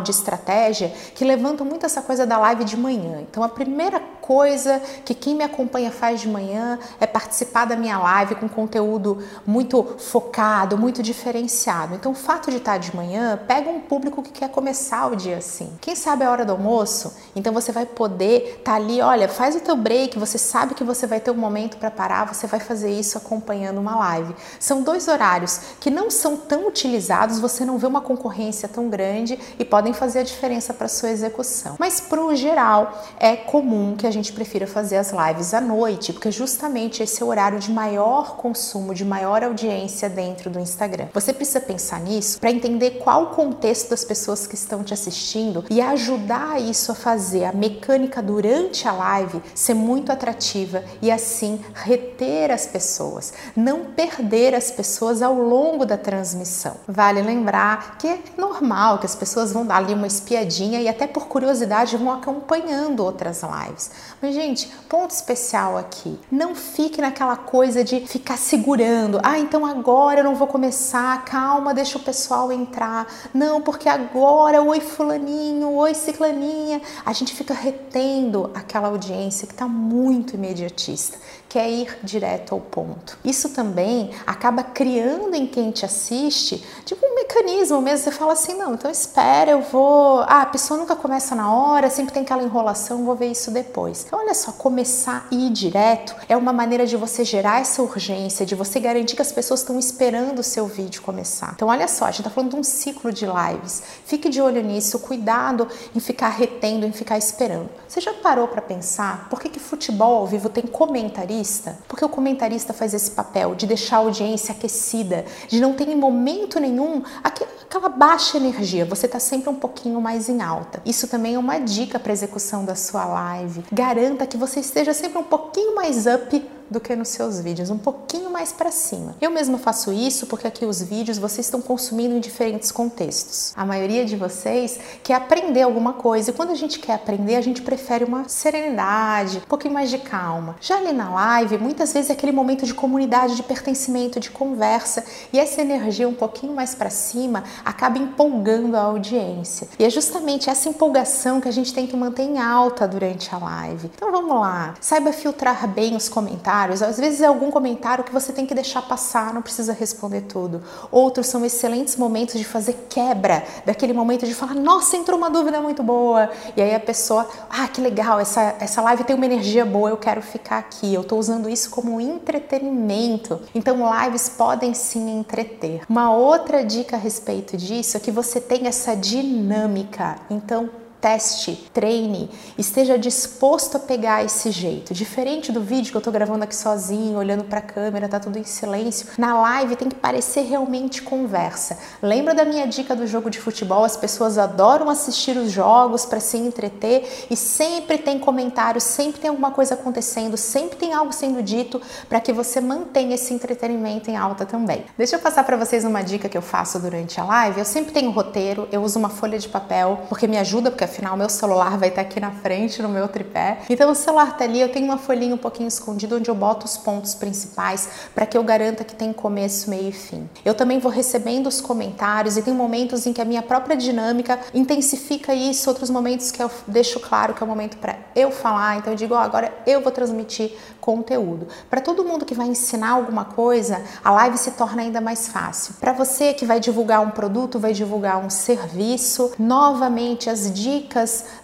de 0.00 0.10
estratégia, 0.10 0.88
que 1.14 1.24
levantam 1.24 1.66
muito 1.66 1.86
essa 1.86 2.02
coisa 2.02 2.26
da 2.26 2.38
live 2.38 2.64
de 2.64 2.76
manhã. 2.76 3.20
Então 3.20 3.42
a 3.42 3.48
primeira 3.48 4.02
coisa 4.22 4.80
que 5.04 5.14
quem 5.14 5.34
me 5.34 5.42
acompanha 5.42 5.90
faz 5.90 6.20
de 6.20 6.28
manhã 6.28 6.78
é 7.00 7.06
participar 7.06 7.66
da 7.66 7.76
minha 7.76 7.98
live 7.98 8.36
com 8.36 8.48
conteúdo 8.48 9.18
muito 9.44 9.82
focado, 9.98 10.78
muito 10.78 11.02
diferenciado. 11.02 11.94
Então, 11.96 12.12
o 12.12 12.14
fato 12.14 12.50
de 12.50 12.58
estar 12.58 12.78
de 12.78 12.94
manhã 12.94 13.38
pega 13.46 13.68
um 13.68 13.80
público 13.80 14.22
que 14.22 14.30
quer 14.30 14.48
começar 14.48 15.08
o 15.08 15.16
dia 15.16 15.38
assim. 15.38 15.72
Quem 15.80 15.96
sabe 15.96 16.24
a 16.24 16.30
hora 16.30 16.44
do 16.44 16.52
almoço, 16.52 17.12
então 17.34 17.52
você 17.52 17.72
vai 17.72 17.84
poder 17.84 18.58
estar 18.58 18.74
ali, 18.74 19.00
olha, 19.00 19.28
faz 19.28 19.56
o 19.56 19.60
teu 19.60 19.76
break, 19.76 20.18
você 20.18 20.38
sabe 20.38 20.74
que 20.74 20.84
você 20.84 21.06
vai 21.06 21.18
ter 21.18 21.32
um 21.32 21.34
momento 21.34 21.76
para 21.76 21.90
parar, 21.90 22.32
você 22.32 22.46
vai 22.46 22.60
fazer 22.60 22.90
isso 22.90 23.18
acompanhando 23.18 23.78
uma 23.78 23.96
live. 23.96 24.34
São 24.60 24.82
dois 24.82 25.08
horários 25.08 25.60
que 25.80 25.90
não 25.90 26.10
são 26.10 26.36
tão 26.36 26.68
utilizados, 26.68 27.40
você 27.40 27.64
não 27.64 27.76
vê 27.76 27.86
uma 27.86 28.00
concorrência 28.00 28.68
tão 28.68 28.88
grande 28.88 29.38
e 29.58 29.64
podem 29.64 29.92
fazer 29.92 30.20
a 30.20 30.22
diferença 30.22 30.72
para 30.72 30.86
sua 30.86 31.10
execução. 31.10 31.74
Mas 31.78 32.00
para 32.00 32.24
o 32.24 32.36
geral, 32.36 33.02
é 33.18 33.34
comum 33.34 33.96
que 33.96 34.06
a 34.06 34.11
gente 34.12 34.32
prefira 34.32 34.66
fazer 34.66 34.96
as 34.96 35.12
lives 35.12 35.54
à 35.54 35.60
noite, 35.60 36.12
porque 36.12 36.30
justamente 36.30 37.02
esse 37.02 37.22
é 37.22 37.24
o 37.24 37.28
horário 37.28 37.58
de 37.58 37.70
maior 37.70 38.36
consumo, 38.36 38.94
de 38.94 39.04
maior 39.04 39.42
audiência 39.42 40.08
dentro 40.08 40.50
do 40.50 40.60
Instagram. 40.60 41.08
Você 41.12 41.32
precisa 41.32 41.60
pensar 41.60 42.00
nisso 42.00 42.38
para 42.38 42.50
entender 42.50 42.98
qual 43.02 43.24
o 43.24 43.26
contexto 43.28 43.90
das 43.90 44.04
pessoas 44.04 44.46
que 44.46 44.54
estão 44.54 44.84
te 44.84 44.94
assistindo 44.94 45.64
e 45.70 45.80
ajudar 45.80 46.60
isso 46.60 46.92
a 46.92 46.94
fazer 46.94 47.44
a 47.44 47.52
mecânica 47.52 48.22
durante 48.22 48.86
a 48.86 48.92
live 48.92 49.42
ser 49.54 49.74
muito 49.74 50.12
atrativa 50.12 50.84
e 51.00 51.10
assim 51.10 51.60
reter 51.74 52.50
as 52.50 52.66
pessoas, 52.66 53.32
não 53.56 53.86
perder 53.86 54.54
as 54.54 54.70
pessoas 54.70 55.22
ao 55.22 55.34
longo 55.34 55.84
da 55.84 55.96
transmissão. 55.96 56.76
Vale 56.86 57.22
lembrar 57.22 57.98
que 57.98 58.08
é 58.08 58.18
normal 58.36 58.98
que 58.98 59.06
as 59.06 59.14
pessoas 59.14 59.52
vão 59.52 59.66
dar 59.66 59.76
ali 59.76 59.94
uma 59.94 60.06
espiadinha 60.06 60.80
e 60.80 60.88
até 60.88 61.06
por 61.06 61.26
curiosidade 61.26 61.96
vão 61.96 62.12
acompanhando 62.12 63.00
outras 63.00 63.42
lives. 63.42 63.90
Mas 64.20 64.34
gente, 64.34 64.68
ponto 64.88 65.10
especial 65.10 65.76
aqui, 65.76 66.18
não 66.30 66.54
fique 66.54 67.00
naquela 67.00 67.36
coisa 67.36 67.82
de 67.82 68.06
ficar 68.06 68.36
segurando. 68.36 69.20
Ah, 69.22 69.38
então 69.38 69.66
agora 69.66 70.20
eu 70.20 70.24
não 70.24 70.34
vou 70.34 70.46
começar, 70.46 71.24
calma, 71.24 71.74
deixa 71.74 71.98
o 71.98 72.02
pessoal 72.02 72.52
entrar. 72.52 73.06
Não, 73.34 73.60
porque 73.60 73.88
agora, 73.88 74.62
oi 74.62 74.80
fulaninho, 74.80 75.72
oi 75.74 75.94
ciclaninha. 75.94 76.80
A 77.04 77.12
gente 77.12 77.34
fica 77.34 77.52
retendo 77.52 78.50
aquela 78.54 78.88
audiência 78.88 79.46
que 79.46 79.52
está 79.52 79.66
muito 79.66 80.34
imediatista, 80.34 81.18
quer 81.48 81.68
ir 81.68 81.98
direto 82.02 82.54
ao 82.54 82.60
ponto. 82.60 83.18
Isso 83.24 83.50
também 83.50 84.10
acaba 84.26 84.62
criando 84.62 85.34
em 85.34 85.46
quem 85.46 85.70
te 85.70 85.84
assiste 85.84 86.64
tipo 86.84 87.11
mecanismo 87.32 87.80
mesmo. 87.80 88.04
Você 88.04 88.10
fala 88.12 88.34
assim, 88.34 88.54
não, 88.54 88.74
então 88.74 88.90
espera, 88.90 89.50
eu 89.50 89.62
vou. 89.62 90.20
Ah, 90.20 90.42
a 90.42 90.46
pessoa 90.46 90.78
nunca 90.78 90.94
começa 90.94 91.34
na 91.34 91.52
hora, 91.52 91.88
sempre 91.88 92.12
tem 92.12 92.22
aquela 92.22 92.42
enrolação, 92.42 93.04
vou 93.04 93.16
ver 93.16 93.30
isso 93.30 93.50
depois. 93.50 94.04
Então, 94.06 94.18
olha 94.18 94.34
só, 94.34 94.52
começar 94.52 95.26
e 95.30 95.46
ir 95.46 95.50
direto 95.50 96.14
é 96.28 96.36
uma 96.36 96.52
maneira 96.52 96.86
de 96.86 96.96
você 96.96 97.24
gerar 97.24 97.60
essa 97.60 97.82
urgência, 97.82 98.44
de 98.44 98.54
você 98.54 98.78
garantir 98.78 99.16
que 99.16 99.22
as 99.22 99.32
pessoas 99.32 99.60
estão 99.60 99.78
esperando 99.78 100.40
o 100.40 100.42
seu 100.42 100.66
vídeo 100.66 101.02
começar. 101.02 101.52
Então, 101.54 101.68
olha 101.68 101.88
só, 101.88 102.06
a 102.06 102.10
gente 102.10 102.24
tá 102.24 102.30
falando 102.30 102.50
de 102.50 102.56
um 102.56 102.62
ciclo 102.62 103.12
de 103.12 103.26
lives. 103.26 103.82
Fique 104.04 104.28
de 104.28 104.40
olho 104.40 104.62
nisso, 104.62 104.98
cuidado 104.98 105.68
em 105.94 106.00
ficar 106.00 106.28
retendo, 106.28 106.86
em 106.86 106.92
ficar 106.92 107.16
esperando. 107.16 107.68
Você 107.88 108.00
já 108.00 108.12
parou 108.14 108.48
para 108.48 108.60
pensar 108.60 109.28
por 109.28 109.40
que, 109.40 109.48
que 109.48 109.60
futebol 109.60 110.16
ao 110.16 110.26
vivo 110.26 110.48
tem 110.48 110.66
comentarista? 110.66 111.78
Porque 111.88 112.04
o 112.04 112.08
comentarista 112.08 112.72
faz 112.72 112.94
esse 112.94 113.10
papel 113.10 113.54
de 113.54 113.66
deixar 113.66 113.96
a 113.96 114.00
audiência 114.00 114.52
aquecida, 114.52 115.24
de 115.48 115.60
não 115.60 115.74
ter 115.74 115.88
em 115.88 115.96
momento 115.96 116.58
nenhum 116.60 117.02
aquela 117.22 117.88
baixa 117.88 118.36
energia, 118.36 118.84
você 118.84 119.06
está 119.06 119.18
sempre 119.18 119.48
um 119.48 119.54
pouquinho 119.54 120.00
mais 120.00 120.28
em 120.28 120.42
alta. 120.42 120.82
Isso 120.84 121.08
também 121.08 121.34
é 121.34 121.38
uma 121.38 121.58
dica 121.58 121.98
para 121.98 122.12
execução 122.12 122.64
da 122.64 122.74
sua 122.74 123.04
live. 123.04 123.64
Garanta 123.72 124.26
que 124.26 124.36
você 124.36 124.60
esteja 124.60 124.92
sempre 124.92 125.18
um 125.18 125.24
pouquinho 125.24 125.74
mais 125.74 126.06
up 126.06 126.44
do 126.72 126.80
que 126.80 126.96
nos 126.96 127.08
seus 127.08 127.38
vídeos, 127.38 127.70
um 127.70 127.78
pouquinho 127.78 128.30
mais 128.30 128.50
para 128.50 128.72
cima. 128.72 129.14
Eu 129.20 129.30
mesma 129.30 129.58
faço 129.58 129.92
isso 129.92 130.26
porque 130.26 130.46
aqui 130.46 130.64
os 130.64 130.82
vídeos 130.82 131.18
vocês 131.18 131.46
estão 131.46 131.60
consumindo 131.60 132.16
em 132.16 132.20
diferentes 132.20 132.72
contextos. 132.72 133.52
A 133.54 133.64
maioria 133.64 134.04
de 134.04 134.16
vocês 134.16 134.80
quer 135.02 135.14
aprender 135.14 135.62
alguma 135.62 135.92
coisa 135.92 136.30
e 136.30 136.32
quando 136.32 136.50
a 136.50 136.54
gente 136.54 136.78
quer 136.78 136.94
aprender, 136.94 137.36
a 137.36 137.40
gente 137.40 137.62
prefere 137.62 138.04
uma 138.04 138.28
serenidade, 138.28 139.38
um 139.38 139.48
pouquinho 139.48 139.74
mais 139.74 139.90
de 139.90 139.98
calma. 139.98 140.56
Já 140.60 140.78
ali 140.78 140.92
na 140.92 141.10
live, 141.10 141.58
muitas 141.58 141.92
vezes 141.92 142.10
é 142.10 142.14
aquele 142.14 142.32
momento 142.32 142.64
de 142.64 142.72
comunidade, 142.72 143.36
de 143.36 143.42
pertencimento, 143.42 144.18
de 144.18 144.30
conversa 144.30 145.04
e 145.32 145.38
essa 145.38 145.60
energia 145.60 146.08
um 146.08 146.14
pouquinho 146.14 146.54
mais 146.54 146.74
para 146.74 146.88
cima 146.88 147.44
acaba 147.64 147.98
empolgando 147.98 148.76
a 148.76 148.80
audiência. 148.80 149.68
E 149.78 149.84
é 149.84 149.90
justamente 149.90 150.48
essa 150.48 150.68
empolgação 150.68 151.40
que 151.40 151.48
a 151.48 151.52
gente 151.52 151.74
tem 151.74 151.86
que 151.86 151.96
manter 151.96 152.22
em 152.22 152.38
alta 152.38 152.88
durante 152.88 153.34
a 153.34 153.38
live. 153.38 153.90
Então 153.94 154.10
vamos 154.10 154.40
lá, 154.40 154.74
saiba 154.80 155.12
filtrar 155.12 155.68
bem 155.68 155.94
os 155.94 156.08
comentários 156.08 156.61
comentários. 156.62 156.82
Às 156.82 156.98
vezes 156.98 157.20
é 157.20 157.26
algum 157.26 157.50
comentário 157.50 158.04
que 158.04 158.12
você 158.12 158.32
tem 158.32 158.46
que 158.46 158.54
deixar 158.54 158.82
passar, 158.82 159.34
não 159.34 159.42
precisa 159.42 159.72
responder 159.72 160.22
tudo. 160.22 160.62
Outros 160.90 161.26
são 161.26 161.44
excelentes 161.44 161.96
momentos 161.96 162.38
de 162.38 162.44
fazer 162.44 162.86
quebra, 162.88 163.44
daquele 163.64 163.92
momento 163.92 164.26
de 164.26 164.34
falar, 164.34 164.54
nossa, 164.54 164.96
entrou 164.96 165.18
uma 165.18 165.30
dúvida 165.30 165.60
muito 165.60 165.82
boa. 165.82 166.30
E 166.56 166.62
aí 166.62 166.74
a 166.74 166.80
pessoa, 166.80 167.26
ah, 167.50 167.66
que 167.68 167.80
legal, 167.80 168.20
essa, 168.20 168.54
essa 168.60 168.80
live 168.82 169.04
tem 169.04 169.16
uma 169.16 169.26
energia 169.26 169.64
boa, 169.64 169.90
eu 169.90 169.96
quero 169.96 170.22
ficar 170.22 170.58
aqui. 170.58 170.92
Eu 170.94 171.02
estou 171.02 171.18
usando 171.18 171.48
isso 171.48 171.70
como 171.70 172.00
entretenimento. 172.00 173.40
Então, 173.54 173.78
lives 174.02 174.28
podem 174.28 174.74
sim 174.74 175.18
entreter. 175.18 175.82
Uma 175.88 176.14
outra 176.14 176.64
dica 176.64 176.96
a 176.96 176.98
respeito 176.98 177.56
disso 177.56 177.96
é 177.96 178.00
que 178.00 178.10
você 178.10 178.40
tem 178.40 178.66
essa 178.66 178.94
dinâmica. 178.94 180.16
Então, 180.30 180.81
teste, 181.02 181.68
treine, 181.74 182.30
esteja 182.56 182.96
disposto 182.96 183.76
a 183.76 183.80
pegar 183.80 184.24
esse 184.24 184.52
jeito. 184.52 184.94
Diferente 184.94 185.50
do 185.50 185.60
vídeo 185.60 185.90
que 185.90 185.96
eu 185.96 186.00
tô 186.00 186.12
gravando 186.12 186.44
aqui 186.44 186.54
sozinho, 186.54 187.18
olhando 187.18 187.42
para 187.42 187.58
a 187.58 187.62
câmera, 187.62 188.08
tá 188.08 188.20
tudo 188.20 188.38
em 188.38 188.44
silêncio. 188.44 189.08
Na 189.18 189.34
live 189.40 189.74
tem 189.74 189.88
que 189.88 189.96
parecer 189.96 190.42
realmente 190.42 191.02
conversa. 191.02 191.76
Lembra 192.00 192.34
da 192.34 192.44
minha 192.44 192.68
dica 192.68 192.94
do 192.94 193.04
jogo 193.04 193.30
de 193.30 193.40
futebol? 193.40 193.84
As 193.84 193.96
pessoas 193.96 194.38
adoram 194.38 194.88
assistir 194.88 195.36
os 195.36 195.50
jogos 195.50 196.06
para 196.06 196.20
se 196.20 196.36
entreter 196.36 197.26
e 197.28 197.36
sempre 197.36 197.98
tem 197.98 198.20
comentários, 198.20 198.84
sempre 198.84 199.20
tem 199.20 199.30
alguma 199.30 199.50
coisa 199.50 199.74
acontecendo, 199.74 200.36
sempre 200.36 200.76
tem 200.76 200.92
algo 200.92 201.12
sendo 201.12 201.42
dito 201.42 201.82
para 202.08 202.20
que 202.20 202.32
você 202.32 202.60
mantenha 202.60 203.16
esse 203.16 203.34
entretenimento 203.34 204.08
em 204.08 204.16
alta 204.16 204.46
também. 204.46 204.84
Deixa 204.96 205.16
eu 205.16 205.20
passar 205.20 205.42
para 205.42 205.56
vocês 205.56 205.84
uma 205.84 206.02
dica 206.02 206.28
que 206.28 206.38
eu 206.38 206.42
faço 206.42 206.78
durante 206.78 207.20
a 207.20 207.24
live. 207.24 207.58
Eu 207.58 207.64
sempre 207.64 207.92
tenho 207.92 208.12
roteiro, 208.12 208.68
eu 208.70 208.80
uso 208.82 209.00
uma 209.00 209.08
folha 209.08 209.36
de 209.36 209.48
papel 209.48 210.02
porque 210.08 210.28
me 210.28 210.38
ajuda 210.38 210.70
porque 210.70 210.91
afinal 210.92 211.16
meu 211.16 211.28
celular 211.30 211.78
vai 211.78 211.88
estar 211.88 212.02
aqui 212.02 212.20
na 212.20 212.30
frente 212.30 212.82
no 212.82 212.88
meu 212.88 213.08
tripé. 213.08 213.62
Então 213.70 213.90
o 213.90 213.94
celular 213.94 214.36
tá 214.36 214.44
ali, 214.44 214.60
eu 214.60 214.70
tenho 214.70 214.84
uma 214.84 214.98
folhinha 214.98 215.34
um 215.34 215.38
pouquinho 215.38 215.68
escondida 215.68 216.16
onde 216.16 216.30
eu 216.30 216.34
boto 216.34 216.66
os 216.66 216.76
pontos 216.76 217.14
principais 217.14 217.88
para 218.14 218.26
que 218.26 218.36
eu 218.36 218.44
garanta 218.44 218.84
que 218.84 218.94
tem 218.94 219.12
começo, 219.12 219.70
meio 219.70 219.88
e 219.88 219.92
fim. 219.92 220.28
Eu 220.44 220.54
também 220.54 220.78
vou 220.78 220.92
recebendo 220.92 221.46
os 221.46 221.60
comentários 221.60 222.36
e 222.36 222.42
tem 222.42 222.52
momentos 222.52 223.06
em 223.06 223.12
que 223.12 223.22
a 223.22 223.24
minha 223.24 223.42
própria 223.42 223.74
dinâmica 223.74 224.38
intensifica 224.52 225.34
isso, 225.34 225.70
outros 225.70 225.88
momentos 225.88 226.30
que 226.30 226.42
eu 226.42 226.50
deixo 226.66 227.00
claro 227.00 227.32
que 227.32 227.42
é 227.42 227.46
o 227.46 227.48
momento 227.48 227.78
para 227.78 227.96
eu 228.14 228.30
falar, 228.30 228.76
então 228.76 228.92
eu 228.92 228.96
digo, 228.96 229.14
oh, 229.14 229.18
agora 229.18 229.52
eu 229.66 229.80
vou 229.80 229.90
transmitir 229.90 230.52
conteúdo. 230.80 231.46
Para 231.70 231.80
todo 231.80 232.04
mundo 232.04 232.26
que 232.26 232.34
vai 232.34 232.48
ensinar 232.48 232.90
alguma 232.90 233.24
coisa, 233.24 233.82
a 234.04 234.10
live 234.10 234.36
se 234.36 234.50
torna 234.50 234.82
ainda 234.82 235.00
mais 235.00 235.28
fácil. 235.28 235.74
Para 235.80 235.92
você 235.92 236.34
que 236.34 236.44
vai 236.44 236.60
divulgar 236.60 237.00
um 237.00 237.10
produto, 237.10 237.58
vai 237.58 237.72
divulgar 237.72 238.18
um 238.18 238.28
serviço, 238.28 239.32
novamente 239.38 240.28
as 240.28 240.52
dicas, 240.52 240.81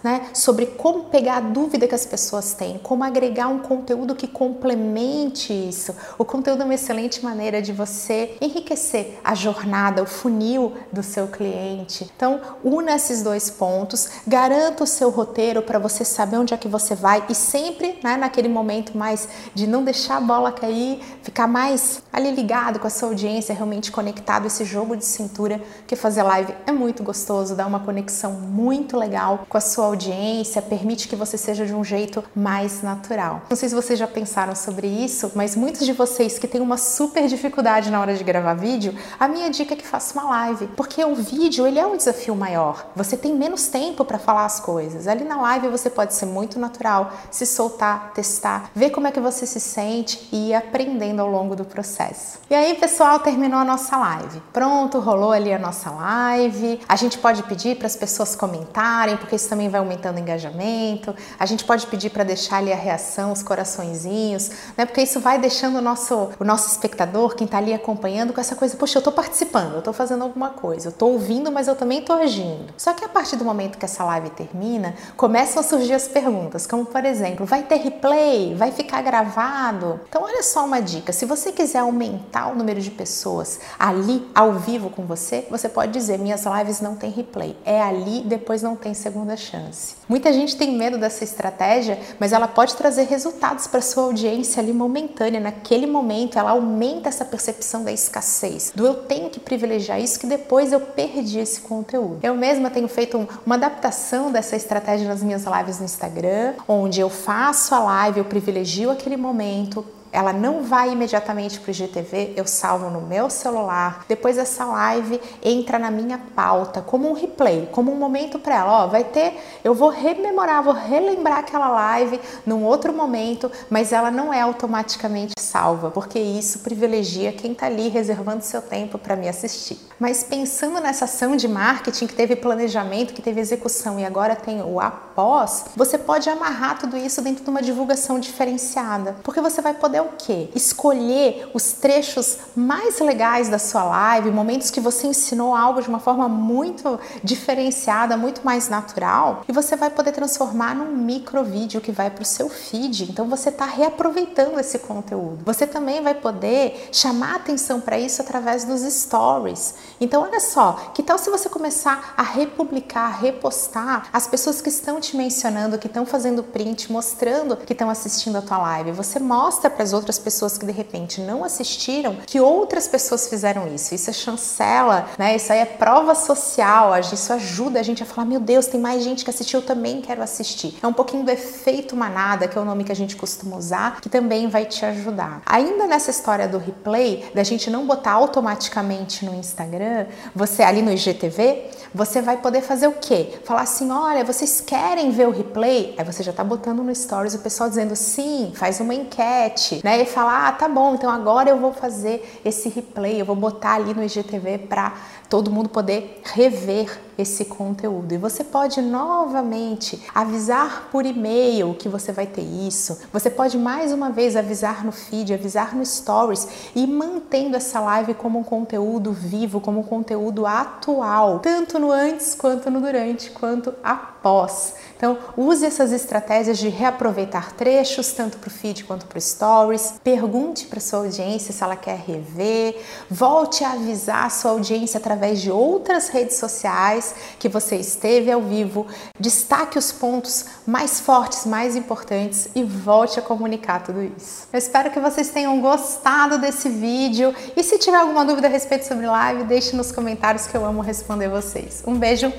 né, 0.03 0.27
sobre 0.33 0.65
como 0.65 1.05
pegar 1.05 1.37
a 1.37 1.41
dúvida 1.41 1.87
que 1.87 1.95
as 1.95 2.05
pessoas 2.05 2.53
têm, 2.53 2.77
como 2.79 3.03
agregar 3.03 3.47
um 3.47 3.59
conteúdo 3.59 4.15
que 4.15 4.27
complemente 4.27 5.53
isso. 5.53 5.95
O 6.17 6.25
conteúdo 6.25 6.61
é 6.61 6.65
uma 6.65 6.73
excelente 6.73 7.23
maneira 7.23 7.61
de 7.61 7.71
você 7.71 8.37
enriquecer 8.41 9.19
a 9.23 9.35
jornada, 9.35 10.03
o 10.03 10.05
funil 10.05 10.73
do 10.91 11.03
seu 11.03 11.27
cliente. 11.27 12.09
Então, 12.15 12.39
una 12.63 12.95
esses 12.95 13.23
dois 13.23 13.49
pontos, 13.49 14.09
garanta 14.27 14.83
o 14.83 14.87
seu 14.87 15.09
roteiro 15.09 15.61
para 15.61 15.79
você 15.79 16.03
saber 16.03 16.37
onde 16.37 16.53
é 16.53 16.57
que 16.57 16.67
você 16.67 16.95
vai 16.95 17.23
e 17.29 17.35
sempre, 17.35 17.99
né, 18.03 18.17
naquele 18.17 18.47
momento 18.47 18.97
mais 18.97 19.27
de 19.53 19.65
não 19.67 19.83
deixar 19.83 20.17
a 20.17 20.21
bola 20.21 20.51
cair, 20.51 20.99
ficar 21.23 21.47
mais 21.47 22.01
ali 22.11 22.31
ligado 22.31 22.79
com 22.79 22.87
a 22.87 22.89
sua 22.89 23.09
audiência, 23.09 23.53
realmente 23.53 23.91
conectado 23.91 24.45
esse 24.45 24.65
jogo 24.65 24.95
de 24.95 25.05
cintura, 25.05 25.61
que 25.87 25.95
fazer 25.95 26.23
live 26.23 26.53
é 26.65 26.71
muito 26.71 27.03
gostoso, 27.03 27.55
dá 27.55 27.65
uma 27.65 27.79
conexão 27.79 28.33
muito 28.33 28.97
legal 28.97 29.28
com 29.37 29.57
a 29.57 29.61
sua 29.61 29.85
audiência, 29.85 30.61
permite 30.61 31.07
que 31.07 31.15
você 31.15 31.37
seja 31.37 31.65
de 31.65 31.73
um 31.73 31.83
jeito 31.83 32.23
mais 32.35 32.81
natural. 32.81 33.43
Não 33.49 33.55
sei 33.55 33.69
se 33.69 33.75
vocês 33.75 33.97
já 33.97 34.07
pensaram 34.07 34.55
sobre 34.55 34.87
isso, 34.87 35.31
mas 35.35 35.55
muitos 35.55 35.85
de 35.85 35.93
vocês 35.93 36.37
que 36.39 36.47
têm 36.47 36.61
uma 36.61 36.77
super 36.77 37.27
dificuldade 37.27 37.91
na 37.91 37.99
hora 37.99 38.15
de 38.15 38.23
gravar 38.23 38.53
vídeo, 38.53 38.93
a 39.19 39.27
minha 39.27 39.49
dica 39.49 39.73
é 39.73 39.77
que 39.77 39.85
faça 39.85 40.19
uma 40.19 40.29
live, 40.29 40.67
porque 40.75 41.03
o 41.03 41.15
vídeo 41.15 41.65
ele 41.65 41.79
é 41.79 41.85
um 41.85 41.97
desafio 41.97 42.35
maior. 42.35 42.87
Você 42.95 43.15
tem 43.15 43.33
menos 43.33 43.67
tempo 43.67 44.03
para 44.03 44.17
falar 44.17 44.45
as 44.45 44.59
coisas. 44.59 45.07
Ali 45.07 45.23
na 45.23 45.39
live 45.41 45.67
você 45.67 45.89
pode 45.89 46.13
ser 46.13 46.25
muito 46.25 46.59
natural, 46.59 47.11
se 47.29 47.45
soltar, 47.45 48.11
testar, 48.13 48.71
ver 48.73 48.89
como 48.89 49.07
é 49.07 49.11
que 49.11 49.19
você 49.19 49.45
se 49.45 49.59
sente 49.59 50.27
e 50.31 50.49
ir 50.49 50.55
aprendendo 50.55 51.21
ao 51.21 51.29
longo 51.29 51.55
do 51.55 51.65
processo. 51.65 52.39
E 52.49 52.55
aí, 52.55 52.75
pessoal, 52.75 53.19
terminou 53.19 53.59
a 53.59 53.65
nossa 53.65 53.95
live. 53.97 54.41
Pronto, 54.51 54.99
rolou 54.99 55.31
ali 55.31 55.53
a 55.53 55.59
nossa 55.59 55.89
live. 55.91 56.79
A 56.87 56.95
gente 56.95 57.17
pode 57.17 57.43
pedir 57.43 57.77
para 57.77 57.87
as 57.87 57.95
pessoas 57.95 58.35
comentarem, 58.35 59.17
porque 59.19 59.35
isso 59.35 59.47
também 59.47 59.69
vai 59.69 59.79
aumentando 59.79 60.17
o 60.17 60.19
engajamento. 60.19 61.15
A 61.37 61.45
gente 61.45 61.63
pode 61.63 61.85
pedir 61.87 62.09
para 62.09 62.23
deixar 62.23 62.57
ali 62.57 62.71
a 62.73 62.75
reação, 62.75 63.31
os 63.31 63.43
coraçõezinhos, 63.43 64.49
né? 64.77 64.85
Porque 64.85 65.01
isso 65.01 65.19
vai 65.19 65.37
deixando 65.37 65.77
o 65.77 65.81
nosso, 65.81 66.29
o 66.39 66.43
nosso 66.43 66.69
espectador, 66.69 67.35
quem 67.35 67.45
está 67.45 67.57
ali 67.57 67.73
acompanhando, 67.73 68.33
com 68.33 68.41
essa 68.41 68.55
coisa, 68.55 68.75
poxa, 68.75 68.97
eu 68.97 69.01
estou 69.01 69.13
participando, 69.13 69.73
eu 69.73 69.79
estou 69.79 69.93
fazendo 69.93 70.23
alguma 70.23 70.49
coisa, 70.49 70.87
eu 70.87 70.91
estou 70.91 71.13
ouvindo, 71.13 71.51
mas 71.51 71.67
eu 71.67 71.75
também 71.75 71.99
estou 71.99 72.15
agindo. 72.15 72.73
Só 72.77 72.93
que 72.93 73.03
a 73.03 73.09
partir 73.09 73.35
do 73.35 73.45
momento 73.45 73.77
que 73.77 73.85
essa 73.85 74.03
live 74.03 74.29
termina, 74.31 74.95
começam 75.15 75.59
a 75.59 75.63
surgir 75.63 75.93
as 75.93 76.07
perguntas, 76.07 76.65
como 76.65 76.85
por 76.85 77.05
exemplo, 77.05 77.45
vai 77.45 77.63
ter 77.63 77.75
replay? 77.77 78.55
Vai 78.55 78.71
ficar 78.71 79.01
gravado? 79.01 79.99
Então, 80.07 80.23
olha 80.23 80.43
só 80.43 80.65
uma 80.65 80.81
dica: 80.81 81.11
se 81.11 81.25
você 81.25 81.51
quiser 81.51 81.79
aumentar 81.79 82.47
o 82.47 82.55
número 82.55 82.81
de 82.81 82.91
pessoas 82.91 83.59
ali 83.77 84.27
ao 84.33 84.53
vivo 84.53 84.89
com 84.89 85.05
você, 85.05 85.45
você 85.49 85.67
pode 85.69 85.91
dizer: 85.91 86.17
minhas 86.17 86.45
lives 86.45 86.81
não 86.81 86.95
tem 86.95 87.09
replay, 87.09 87.55
é 87.65 87.81
ali, 87.81 88.21
depois 88.21 88.61
não 88.61 88.75
tem 88.75 88.93
segunda 89.09 89.35
chance. 89.35 89.95
Muita 90.07 90.31
gente 90.31 90.55
tem 90.55 90.71
medo 90.71 90.95
dessa 90.95 91.23
estratégia, 91.23 91.99
mas 92.19 92.31
ela 92.31 92.47
pode 92.47 92.75
trazer 92.75 93.03
resultados 93.03 93.65
para 93.65 93.81
sua 93.81 94.03
audiência 94.03 94.61
ali 94.61 94.71
momentânea, 94.71 95.39
naquele 95.39 95.87
momento, 95.87 96.37
ela 96.37 96.51
aumenta 96.51 97.09
essa 97.09 97.25
percepção 97.25 97.83
da 97.83 97.91
escassez, 97.91 98.71
do 98.75 98.85
eu 98.85 98.93
tenho 98.93 99.31
que 99.31 99.39
privilegiar 99.39 99.99
isso 99.99 100.19
que 100.19 100.27
depois 100.27 100.71
eu 100.71 100.79
perdi 100.79 101.39
esse 101.39 101.61
conteúdo. 101.61 102.19
Eu 102.21 102.35
mesma 102.35 102.69
tenho 102.69 102.87
feito 102.87 103.27
uma 103.43 103.55
adaptação 103.55 104.31
dessa 104.31 104.55
estratégia 104.55 105.07
nas 105.07 105.23
minhas 105.23 105.43
lives 105.43 105.79
no 105.79 105.85
Instagram, 105.85 106.53
onde 106.67 107.01
eu 107.01 107.09
faço 107.09 107.73
a 107.73 107.79
live, 107.79 108.19
eu 108.19 108.25
privilegio 108.25 108.91
aquele 108.91 109.17
momento, 109.17 109.83
ela 110.11 110.33
não 110.33 110.63
vai 110.63 110.91
imediatamente 110.91 111.59
para 111.59 111.69
o 111.69 111.71
IGTV, 111.71 112.33
eu 112.35 112.45
salvo 112.45 112.89
no 112.89 113.01
meu 113.01 113.29
celular. 113.29 114.05
Depois 114.07 114.37
essa 114.37 114.65
live 114.65 115.21
entra 115.43 115.77
na 115.77 115.91
minha 115.91 116.19
pauta 116.35 116.81
como 116.81 117.09
um 117.09 117.13
replay, 117.13 117.69
como 117.71 117.91
um 117.91 117.95
momento 117.95 118.39
para 118.39 118.55
ela. 118.55 118.83
Ó, 118.83 118.87
vai 118.87 119.03
ter, 119.03 119.37
eu 119.63 119.73
vou 119.73 119.89
rememorar, 119.89 120.63
vou 120.63 120.73
relembrar 120.73 121.39
aquela 121.39 121.69
live 121.69 122.19
num 122.45 122.63
outro 122.63 122.93
momento, 122.93 123.51
mas 123.69 123.91
ela 123.91 124.09
não 124.09 124.33
é 124.33 124.41
automaticamente 124.41 125.33
salva, 125.39 125.91
porque 125.91 126.19
isso 126.19 126.59
privilegia 126.59 127.31
quem 127.31 127.51
está 127.51 127.67
ali 127.67 127.87
reservando 127.89 128.43
seu 128.43 128.61
tempo 128.61 128.97
para 128.97 129.15
me 129.15 129.27
assistir. 129.27 129.77
Mas 129.99 130.23
pensando 130.23 130.79
nessa 130.79 131.05
ação 131.05 131.35
de 131.35 131.47
marketing 131.47 132.07
que 132.07 132.13
teve 132.13 132.35
planejamento, 132.35 133.13
que 133.13 133.21
teve 133.21 133.39
execução 133.39 133.99
e 133.99 134.05
agora 134.05 134.35
tem 134.35 134.61
o 134.61 134.79
após, 134.79 135.65
você 135.75 135.97
pode 135.97 136.29
amarrar 136.29 136.79
tudo 136.79 136.97
isso 136.97 137.21
dentro 137.21 137.43
de 137.43 137.49
uma 137.49 137.61
divulgação 137.61 138.19
diferenciada, 138.19 139.15
porque 139.23 139.41
você 139.41 139.61
vai 139.61 139.73
poder 139.73 139.98
o 140.01 140.09
quê? 140.17 140.49
Escolher 140.55 141.49
os 141.53 141.73
trechos 141.73 142.37
mais 142.55 142.99
legais 142.99 143.49
da 143.49 143.59
sua 143.59 143.83
live, 143.83 144.31
momentos 144.31 144.69
que 144.69 144.79
você 144.79 145.07
ensinou 145.07 145.55
algo 145.55 145.81
de 145.81 145.89
uma 145.89 145.99
forma 145.99 146.27
muito 146.27 146.99
diferenciada, 147.23 148.17
muito 148.17 148.41
mais 148.43 148.69
natural, 148.69 149.43
e 149.47 149.51
você 149.51 149.75
vai 149.75 149.89
poder 149.89 150.11
transformar 150.11 150.75
num 150.75 150.95
micro 150.95 151.43
vídeo 151.43 151.81
que 151.81 151.91
vai 151.91 152.09
para 152.09 152.21
o 152.21 152.25
seu 152.25 152.49
feed. 152.49 153.09
Então 153.11 153.27
você 153.27 153.49
está 153.49 153.65
reaproveitando 153.65 154.59
esse 154.59 154.79
conteúdo. 154.79 155.43
Você 155.45 155.65
também 155.65 156.01
vai 156.01 156.13
poder 156.13 156.89
chamar 156.91 157.35
atenção 157.35 157.81
para 157.81 157.97
isso 157.97 158.21
através 158.21 158.63
dos 158.63 158.81
stories. 158.81 159.75
Então 159.99 160.23
olha 160.23 160.39
só, 160.39 160.91
que 160.93 161.03
tal 161.03 161.17
se 161.17 161.29
você 161.29 161.49
começar 161.49 162.13
a 162.15 162.23
republicar, 162.23 163.19
repostar 163.19 164.07
as 164.11 164.27
pessoas 164.27 164.61
que 164.61 164.69
estão 164.69 164.99
te 164.99 165.15
mencionando, 165.15 165.77
que 165.77 165.87
estão 165.87 166.05
fazendo 166.05 166.43
print, 166.43 166.91
mostrando 166.91 167.57
que 167.57 167.73
estão 167.73 167.89
assistindo 167.89 168.37
a 168.37 168.41
tua 168.41 168.57
live. 168.57 168.91
Você 168.91 169.19
mostra 169.19 169.69
para 169.69 169.83
as 169.89 169.93
outras 169.93 170.19
pessoas 170.19 170.57
que 170.57 170.65
de 170.65 170.71
repente 170.71 171.19
não 171.19 171.43
assistiram 171.43 172.17
que 172.27 172.39
outras 172.39 172.87
pessoas 172.87 173.27
fizeram 173.27 173.73
isso. 173.73 173.95
Isso 173.95 174.09
é 174.09 174.13
chancela, 174.13 175.07
né? 175.17 175.35
Isso 175.35 175.51
aí 175.51 175.59
é 175.59 175.65
prova 175.65 176.13
social. 176.13 176.97
Isso 176.99 177.33
ajuda 177.33 177.79
a 177.79 177.83
gente 177.83 178.03
a 178.03 178.05
falar: 178.05 178.25
meu 178.25 178.39
Deus, 178.39 178.67
tem 178.67 178.79
mais 178.79 179.03
gente 179.03 179.23
que 179.23 179.29
assistiu, 179.29 179.59
eu 179.59 179.65
também 179.65 180.01
quero 180.01 180.21
assistir. 180.21 180.77
É 180.81 180.87
um 180.87 180.93
pouquinho 180.93 181.23
do 181.23 181.31
efeito 181.31 181.95
manada, 181.95 182.47
que 182.47 182.57
é 182.57 182.61
o 182.61 182.65
nome 182.65 182.83
que 182.83 182.91
a 182.91 182.95
gente 182.95 183.15
costuma 183.15 183.57
usar, 183.57 183.99
que 183.99 184.09
também 184.09 184.47
vai 184.47 184.65
te 184.65 184.85
ajudar. 184.85 185.41
Ainda 185.45 185.87
nessa 185.87 186.11
história 186.11 186.47
do 186.47 186.57
replay, 186.57 187.31
da 187.33 187.43
gente 187.43 187.69
não 187.69 187.87
botar 187.87 188.11
automaticamente 188.11 189.25
no 189.25 189.33
Instagram, 189.33 190.05
você 190.35 190.61
ali 190.61 190.81
no 190.81 190.91
IGTV, 190.91 191.71
você 191.93 192.21
vai 192.21 192.37
poder 192.37 192.61
fazer 192.61 192.87
o 192.87 192.93
quê? 192.93 193.39
Falar 193.43 193.61
assim: 193.61 193.89
olha, 193.91 194.23
vocês 194.23 194.61
querem 194.61 195.09
ver 195.09 195.27
o 195.27 195.31
replay? 195.31 195.95
Aí 195.97 196.05
você 196.05 196.21
já 196.21 196.31
tá 196.31 196.43
botando 196.43 196.83
no 196.83 196.93
stories 196.93 197.33
o 197.33 197.39
pessoal 197.39 197.69
dizendo 197.69 197.95
sim, 197.95 198.51
faz 198.55 198.79
uma 198.79 198.93
enquete, 198.93 199.78
né? 199.83 200.01
E 200.01 200.05
falar: 200.05 200.47
ah, 200.47 200.51
tá 200.51 200.67
bom, 200.67 200.95
então 200.95 201.09
agora 201.09 201.49
eu 201.49 201.57
vou 201.57 201.73
fazer 201.73 202.39
esse 202.43 202.69
replay, 202.69 203.21
eu 203.21 203.25
vou 203.25 203.35
botar 203.35 203.73
ali 203.73 203.93
no 203.93 204.03
IGTV 204.03 204.59
para 204.59 204.93
todo 205.29 205.51
mundo 205.51 205.69
poder 205.69 206.21
rever 206.23 206.99
esse 207.17 207.45
conteúdo. 207.45 208.13
E 208.13 208.17
você 208.17 208.43
pode 208.43 208.81
novamente 208.81 210.01
avisar 210.15 210.87
por 210.91 211.05
e-mail 211.05 211.75
que 211.75 211.87
você 211.87 212.11
vai 212.11 212.25
ter 212.25 212.41
isso. 212.41 212.99
Você 213.13 213.29
pode 213.29 213.57
mais 213.57 213.91
uma 213.91 214.09
vez 214.09 214.35
avisar 214.35 214.83
no 214.83 214.91
feed, 214.91 215.33
avisar 215.33 215.75
no 215.75 215.85
stories 215.85 216.47
e 216.75 216.87
mantendo 216.87 217.55
essa 217.55 217.79
live 217.79 218.15
como 218.15 218.39
um 218.39 218.43
conteúdo 218.43 219.11
vivo, 219.11 219.61
como 219.61 219.81
um 219.81 219.83
conteúdo 219.83 220.45
atual, 220.45 221.39
tanto 221.39 221.77
no 221.77 221.91
antes 221.91 222.33
quanto 222.33 222.71
no 222.71 222.81
durante, 222.81 223.29
quanto 223.29 223.73
após. 223.83 224.75
Então, 224.99 225.17
use 225.37 225.65
essas 225.65 225.93
estratégias 225.93 226.57
de 226.57 226.67
reaproveitar 226.67 227.53
trechos, 227.53 228.11
tanto 228.11 228.37
para 228.37 228.49
o 228.49 228.51
feed 228.51 228.83
quanto 228.83 229.05
para 229.05 229.17
o 229.17 229.21
stories. 229.21 229.93
Pergunte 230.03 230.65
para 230.65 230.81
sua 230.81 230.99
audiência 230.99 231.53
se 231.53 231.63
ela 231.63 231.77
quer 231.77 231.97
rever. 231.97 232.75
Volte 233.09 233.63
a 233.63 233.71
avisar 233.71 234.25
a 234.25 234.29
sua 234.29 234.51
audiência 234.51 234.97
através 234.97 235.39
de 235.39 235.49
outras 235.49 236.09
redes 236.09 236.35
sociais 236.35 237.15
que 237.39 237.47
você 237.47 237.77
esteve 237.77 238.29
ao 238.29 238.41
vivo. 238.41 238.87
Destaque 239.17 239.77
os 239.77 239.89
pontos 239.89 240.47
mais 240.67 240.99
fortes, 240.99 241.45
mais 241.45 241.77
importantes 241.77 242.49
e 242.53 242.61
volte 242.61 243.19
a 243.19 243.21
comunicar 243.21 243.81
tudo 243.81 244.03
isso. 244.03 244.49
Eu 244.51 244.59
espero 244.59 244.91
que 244.91 244.99
vocês 244.99 245.29
tenham 245.29 245.61
gostado 245.61 246.37
desse 246.39 246.67
vídeo 246.67 247.33
e 247.55 247.63
se 247.63 247.77
tiver 247.79 247.99
alguma 247.99 248.25
dúvida 248.25 248.47
a 248.47 248.51
respeito 248.51 248.85
sobre 248.85 249.07
live, 249.07 249.45
deixe 249.45 249.73
nos 249.77 249.93
comentários 249.93 250.45
que 250.45 250.57
eu 250.57 250.65
amo 250.65 250.81
responder 250.81 251.29
vocês. 251.29 251.81
Um 251.87 251.95
beijo, 251.95 252.33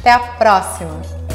até 0.00 0.12
a 0.12 0.18
próxima! 0.18 1.25